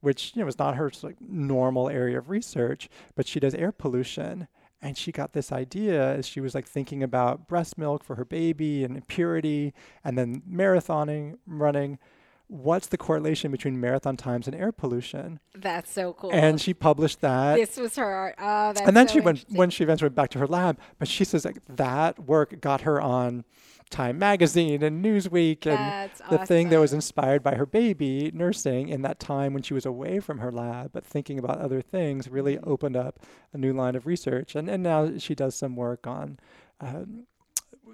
which 0.00 0.32
you 0.34 0.40
know 0.40 0.46
was 0.46 0.58
not 0.58 0.76
her 0.76 0.90
like 1.02 1.16
normal 1.20 1.88
area 1.88 2.18
of 2.18 2.30
research, 2.30 2.88
but 3.14 3.26
she 3.26 3.40
does 3.40 3.54
air 3.54 3.72
pollution. 3.72 4.48
And 4.80 4.96
she 4.96 5.10
got 5.10 5.32
this 5.32 5.50
idea 5.50 6.14
as 6.14 6.24
she 6.24 6.40
was 6.40 6.54
like 6.54 6.64
thinking 6.64 7.02
about 7.02 7.48
breast 7.48 7.76
milk 7.76 8.04
for 8.04 8.14
her 8.14 8.24
baby 8.24 8.84
and 8.84 9.06
purity, 9.08 9.74
and 10.04 10.16
then 10.16 10.42
marathoning, 10.48 11.38
running. 11.46 11.98
What's 12.46 12.86
the 12.86 12.96
correlation 12.96 13.50
between 13.50 13.78
marathon 13.78 14.16
times 14.16 14.46
and 14.46 14.56
air 14.56 14.70
pollution? 14.72 15.40
That's 15.54 15.90
so 15.90 16.12
cool. 16.14 16.30
And 16.32 16.60
she 16.60 16.72
published 16.72 17.20
that. 17.20 17.56
this 17.56 17.76
was 17.76 17.96
her 17.96 18.06
art. 18.06 18.36
Oh, 18.38 18.72
that's 18.72 18.82
and 18.82 18.96
then 18.96 19.08
so 19.08 19.14
she 19.14 19.20
went 19.20 19.44
when 19.48 19.68
she 19.68 19.82
eventually 19.82 20.06
went 20.06 20.14
back 20.14 20.30
to 20.30 20.38
her 20.38 20.46
lab. 20.46 20.78
But 21.00 21.08
she 21.08 21.24
says 21.24 21.44
like 21.44 21.58
that 21.68 22.20
work 22.20 22.60
got 22.60 22.82
her 22.82 23.00
on 23.00 23.44
Time 23.90 24.18
Magazine 24.18 24.82
and 24.82 25.04
Newsweek 25.04 25.66
and 25.66 25.78
That's 25.78 26.20
the 26.30 26.38
thing 26.46 26.68
that 26.70 26.78
was 26.78 26.92
inspired 26.92 27.42
by 27.42 27.54
her 27.56 27.66
baby 27.66 28.30
nursing 28.34 28.88
in 28.88 29.02
that 29.02 29.18
time 29.18 29.52
when 29.54 29.62
she 29.62 29.74
was 29.74 29.86
away 29.86 30.20
from 30.20 30.38
her 30.38 30.52
lab, 30.52 30.92
but 30.92 31.04
thinking 31.04 31.38
about 31.38 31.58
other 31.58 31.80
things 31.82 32.28
really 32.28 32.56
Mm-hmm. 32.56 32.70
opened 32.70 32.96
up 32.96 33.20
a 33.52 33.58
new 33.58 33.72
line 33.72 33.94
of 33.96 34.06
research. 34.06 34.54
And, 34.54 34.68
and 34.68 34.82
now 34.82 35.18
she 35.18 35.34
does 35.34 35.54
some 35.54 35.76
work 35.76 36.06
on 36.06 36.38
um, 36.80 37.26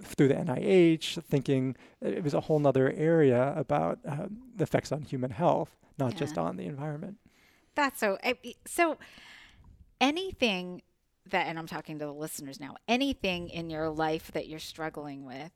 through 0.02 0.28
the 0.28 0.34
NIH, 0.34 1.22
thinking 1.22 1.76
it 2.00 2.22
was 2.24 2.34
a 2.34 2.40
whole 2.40 2.58
nother 2.58 2.92
area 2.92 3.52
about 3.56 3.98
um, 4.06 4.38
the 4.56 4.64
effects 4.64 4.90
on 4.92 5.02
human 5.02 5.30
health, 5.30 5.70
not 5.98 6.16
just 6.16 6.36
on 6.38 6.56
the 6.56 6.66
environment. 6.66 7.16
That's 7.76 7.98
so. 8.00 8.18
I- 8.22 8.38
So, 8.66 8.98
anything 10.00 10.82
that, 11.30 11.46
and 11.46 11.58
I'm 11.58 11.66
talking 11.66 11.98
to 12.00 12.04
the 12.06 12.12
listeners 12.12 12.60
now, 12.60 12.76
anything 12.88 13.48
in 13.48 13.70
your 13.70 13.88
life 13.88 14.30
that 14.32 14.48
you're 14.48 14.58
struggling 14.58 15.24
with, 15.24 15.52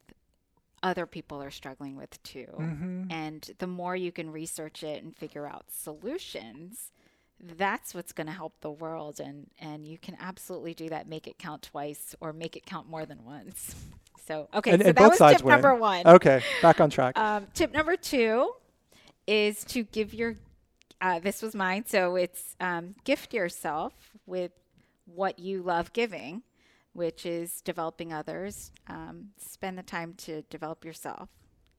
other 0.82 1.06
people 1.06 1.42
are 1.42 1.50
struggling 1.50 1.96
with 1.96 2.22
too. 2.22 2.46
Mm-hmm. 2.58 3.10
And 3.10 3.50
the 3.58 3.66
more 3.66 3.96
you 3.96 4.12
can 4.12 4.30
research 4.30 4.82
it 4.82 5.02
and 5.02 5.16
figure 5.16 5.46
out 5.46 5.66
solutions, 5.70 6.90
that's 7.40 7.94
what's 7.94 8.12
going 8.12 8.26
to 8.26 8.32
help 8.32 8.60
the 8.60 8.70
world. 8.70 9.20
And, 9.20 9.48
and 9.60 9.86
you 9.86 9.98
can 9.98 10.16
absolutely 10.20 10.74
do 10.74 10.88
that. 10.88 11.08
Make 11.08 11.26
it 11.26 11.38
count 11.38 11.62
twice 11.62 12.14
or 12.20 12.32
make 12.32 12.56
it 12.56 12.66
count 12.66 12.88
more 12.88 13.06
than 13.06 13.24
once. 13.24 13.74
So, 14.26 14.46
okay. 14.52 14.72
And- 14.72 14.82
so 14.82 14.88
and 14.88 14.98
that 14.98 15.08
was 15.08 15.18
tip 15.18 15.42
win. 15.42 15.52
number 15.52 15.74
one. 15.74 16.06
Okay, 16.06 16.42
back 16.60 16.82
on 16.82 16.90
track. 16.90 17.16
Um, 17.18 17.46
tip 17.54 17.72
number 17.72 17.96
two 17.96 18.52
is 19.26 19.64
to 19.66 19.84
give 19.84 20.12
your, 20.12 20.34
uh, 21.00 21.18
this 21.20 21.40
was 21.40 21.54
mine. 21.54 21.86
So 21.86 22.16
it's 22.16 22.54
um, 22.60 22.94
gift 23.04 23.32
yourself 23.32 23.94
with 24.26 24.52
what 25.06 25.38
you 25.38 25.62
love 25.62 25.94
giving, 25.94 26.42
which 26.92 27.26
is 27.26 27.60
developing 27.60 28.12
others. 28.12 28.72
Um, 28.88 29.28
spend 29.36 29.78
the 29.78 29.82
time 29.82 30.14
to 30.18 30.42
develop 30.42 30.84
yourself. 30.84 31.28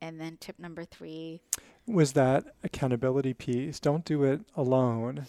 And 0.02 0.20
then 0.20 0.38
tip 0.40 0.58
number 0.60 0.86
three, 0.86 1.42
was 1.86 2.14
that 2.14 2.46
accountability 2.64 3.34
piece. 3.34 3.80
Don't 3.80 4.06
do 4.06 4.24
it 4.24 4.42
alone 4.56 5.26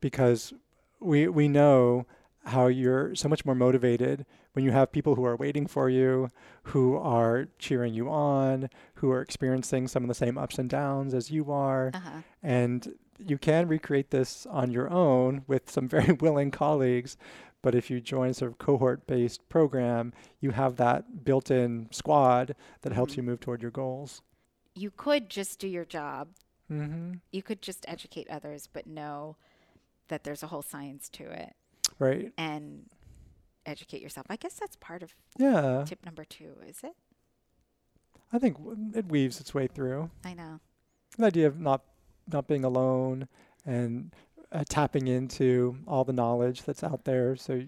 because 0.00 0.52
we 0.98 1.28
we 1.28 1.46
know 1.46 2.06
how 2.46 2.66
you're 2.66 3.14
so 3.14 3.28
much 3.28 3.44
more 3.44 3.54
motivated 3.54 4.24
when 4.54 4.64
you 4.64 4.70
have 4.72 4.90
people 4.90 5.14
who 5.14 5.24
are 5.24 5.36
waiting 5.36 5.66
for 5.66 5.88
you, 5.88 6.28
who 6.64 6.96
are 6.96 7.48
cheering 7.58 7.94
you 7.94 8.08
on, 8.08 8.68
who 8.94 9.10
are 9.10 9.20
experiencing 9.20 9.86
some 9.86 10.02
of 10.02 10.08
the 10.08 10.14
same 10.14 10.38
ups 10.38 10.58
and 10.58 10.68
downs 10.68 11.14
as 11.14 11.30
you 11.30 11.52
are. 11.52 11.90
uh-huh. 11.94 12.22
And 12.42 12.94
you 13.18 13.36
can 13.36 13.68
recreate 13.68 14.10
this 14.10 14.46
on 14.46 14.70
your 14.70 14.90
own 14.90 15.44
with 15.46 15.70
some 15.70 15.88
very 15.96 16.12
willing 16.14 16.50
colleagues. 16.50 17.16
But 17.62 17.74
if 17.74 17.90
you 17.90 18.00
join 18.00 18.32
sort 18.34 18.50
of 18.52 18.58
cohort 18.58 19.06
based 19.06 19.48
program, 19.48 20.12
you 20.40 20.50
have 20.52 20.76
that 20.76 21.24
built 21.24 21.50
in 21.50 21.88
squad 21.92 22.54
that 22.82 22.92
helps 22.92 23.12
Mhm. 23.14 23.16
you 23.18 23.22
move 23.24 23.40
toward 23.40 23.62
your 23.62 23.70
goals. 23.70 24.22
you 24.76 24.90
could 24.90 25.28
just 25.28 25.58
do 25.58 25.66
your 25.66 25.84
job. 25.84 26.28
Mm-hmm. 26.70 27.14
You 27.32 27.42
could 27.42 27.60
just 27.60 27.84
educate 27.88 28.30
others, 28.30 28.68
but 28.72 28.86
know 28.86 29.36
that 30.08 30.22
there's 30.22 30.44
a 30.44 30.46
whole 30.46 30.62
science 30.62 31.08
to 31.10 31.24
it 31.24 31.54
Right. 31.98 32.32
and 32.38 32.88
educate 33.66 34.00
yourself. 34.00 34.26
I 34.30 34.36
guess 34.36 34.54
that's 34.54 34.76
part 34.76 35.02
of 35.02 35.14
Yeah. 35.36 35.84
tip 35.86 36.04
number 36.06 36.24
two, 36.24 36.54
is 36.64 36.82
it? 36.84 36.94
I 38.32 38.38
think 38.38 38.56
it 38.94 39.06
weaves 39.06 39.40
its 39.40 39.52
way 39.52 39.66
through 39.66 40.10
I 40.24 40.34
know. 40.34 40.60
the 41.18 41.26
idea 41.26 41.48
of 41.48 41.58
not 41.58 41.82
not 42.28 42.46
being 42.46 42.64
alone 42.64 43.26
and 43.66 44.14
uh, 44.52 44.64
tapping 44.68 45.06
into 45.08 45.76
all 45.86 46.04
the 46.04 46.12
knowledge 46.12 46.62
that's 46.62 46.82
out 46.84 47.04
there. 47.04 47.36
So, 47.36 47.62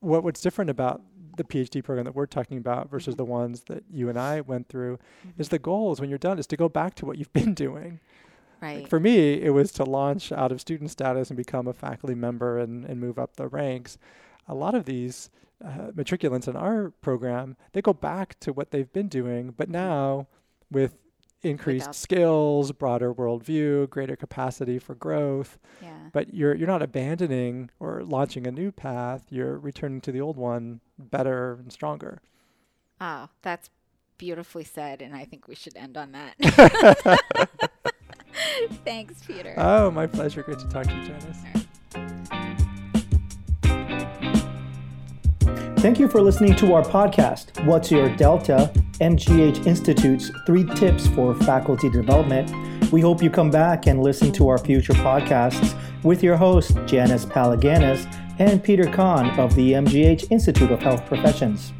what 0.00 0.22
what's 0.22 0.40
different 0.40 0.70
about 0.70 1.02
the 1.36 1.44
PhD 1.44 1.82
program 1.82 2.04
that 2.04 2.14
we're 2.14 2.26
talking 2.26 2.58
about 2.58 2.90
versus 2.90 3.14
Mhm. 3.14 3.18
the 3.18 3.24
ones 3.24 3.62
that 3.64 3.84
you 3.90 4.08
and 4.08 4.18
I 4.18 4.40
went 4.40 4.68
through 4.68 4.98
Mhm. 5.26 5.32
is 5.38 5.48
the 5.50 5.58
goals 5.58 6.00
when 6.00 6.08
you're 6.10 6.18
done 6.18 6.38
is 6.38 6.46
to 6.48 6.56
go 6.56 6.68
back 6.68 6.94
to 6.96 7.06
what 7.06 7.16
you've 7.18 7.32
been 7.52 7.54
doing. 7.54 8.00
Right. 8.60 8.80
Like 8.80 8.88
for 8.88 8.98
me, 8.98 9.40
it 9.40 9.50
was 9.50 9.70
to 9.72 9.84
launch 9.84 10.32
out 10.32 10.50
of 10.50 10.60
student 10.60 10.90
status 10.90 11.30
and 11.30 11.36
become 11.36 11.68
a 11.68 11.72
faculty 11.72 12.16
member 12.16 12.58
and, 12.58 12.84
and 12.84 13.00
move 13.00 13.18
up 13.18 13.36
the 13.36 13.46
ranks. 13.46 13.98
A 14.48 14.54
lot 14.54 14.74
of 14.74 14.84
these 14.84 15.30
uh, 15.64 15.90
matriculants 15.92 16.46
in 16.48 16.54
our 16.56 16.90
program, 17.00 17.56
they 17.72 17.82
go 17.82 17.92
back 17.92 18.38
to 18.40 18.52
what 18.52 18.70
they've 18.70 18.92
been 18.92 19.08
doing, 19.08 19.52
but 19.56 19.68
now 19.68 20.26
with 20.70 20.96
increased 21.42 21.84
Without- 21.88 21.94
skills, 21.94 22.72
broader 22.72 23.14
worldview, 23.14 23.88
greater 23.90 24.16
capacity 24.16 24.78
for 24.78 24.94
growth. 24.94 25.58
yeah. 25.82 25.94
But 26.12 26.32
you're 26.34 26.54
you're 26.54 26.66
not 26.68 26.82
abandoning 26.82 27.70
or 27.78 28.02
launching 28.02 28.46
a 28.46 28.50
new 28.50 28.72
path. 28.72 29.26
You're 29.30 29.58
returning 29.58 30.00
to 30.02 30.12
the 30.12 30.20
old 30.20 30.36
one 30.36 30.80
better 30.98 31.54
and 31.60 31.72
stronger. 31.72 32.20
Oh, 33.00 33.28
that's 33.42 33.70
beautifully 34.16 34.64
said, 34.64 35.00
and 35.02 35.14
I 35.14 35.24
think 35.24 35.46
we 35.46 35.54
should 35.54 35.76
end 35.76 35.96
on 35.96 36.12
that. 36.12 36.34
Thanks, 38.84 39.22
Peter. 39.24 39.54
Oh, 39.56 39.90
my 39.90 40.06
pleasure. 40.06 40.42
Great 40.42 40.58
to 40.58 40.68
talk 40.68 40.86
to 40.86 40.94
you, 40.94 41.06
Janice. 41.06 41.38
Thank 45.78 46.00
you 46.00 46.08
for 46.08 46.20
listening 46.20 46.56
to 46.56 46.74
our 46.74 46.82
podcast, 46.82 47.64
What's 47.64 47.88
Your 47.88 48.08
Delta? 48.16 48.72
MGH 49.00 49.64
Institute's 49.64 50.28
three 50.44 50.64
tips 50.74 51.06
for 51.06 51.36
faculty 51.36 51.88
development. 51.88 52.52
We 52.90 53.00
hope 53.00 53.22
you 53.22 53.30
come 53.30 53.48
back 53.48 53.86
and 53.86 54.02
listen 54.02 54.32
to 54.32 54.48
our 54.48 54.58
future 54.58 54.94
podcasts 54.94 55.80
with 56.02 56.20
your 56.20 56.36
hosts, 56.36 56.74
Janice 56.86 57.24
Palaganas 57.24 58.12
and 58.40 58.62
Peter 58.62 58.90
Cahn 58.90 59.30
of 59.38 59.54
the 59.54 59.74
MGH 59.74 60.32
Institute 60.32 60.72
of 60.72 60.80
Health 60.80 61.06
Professions. 61.06 61.72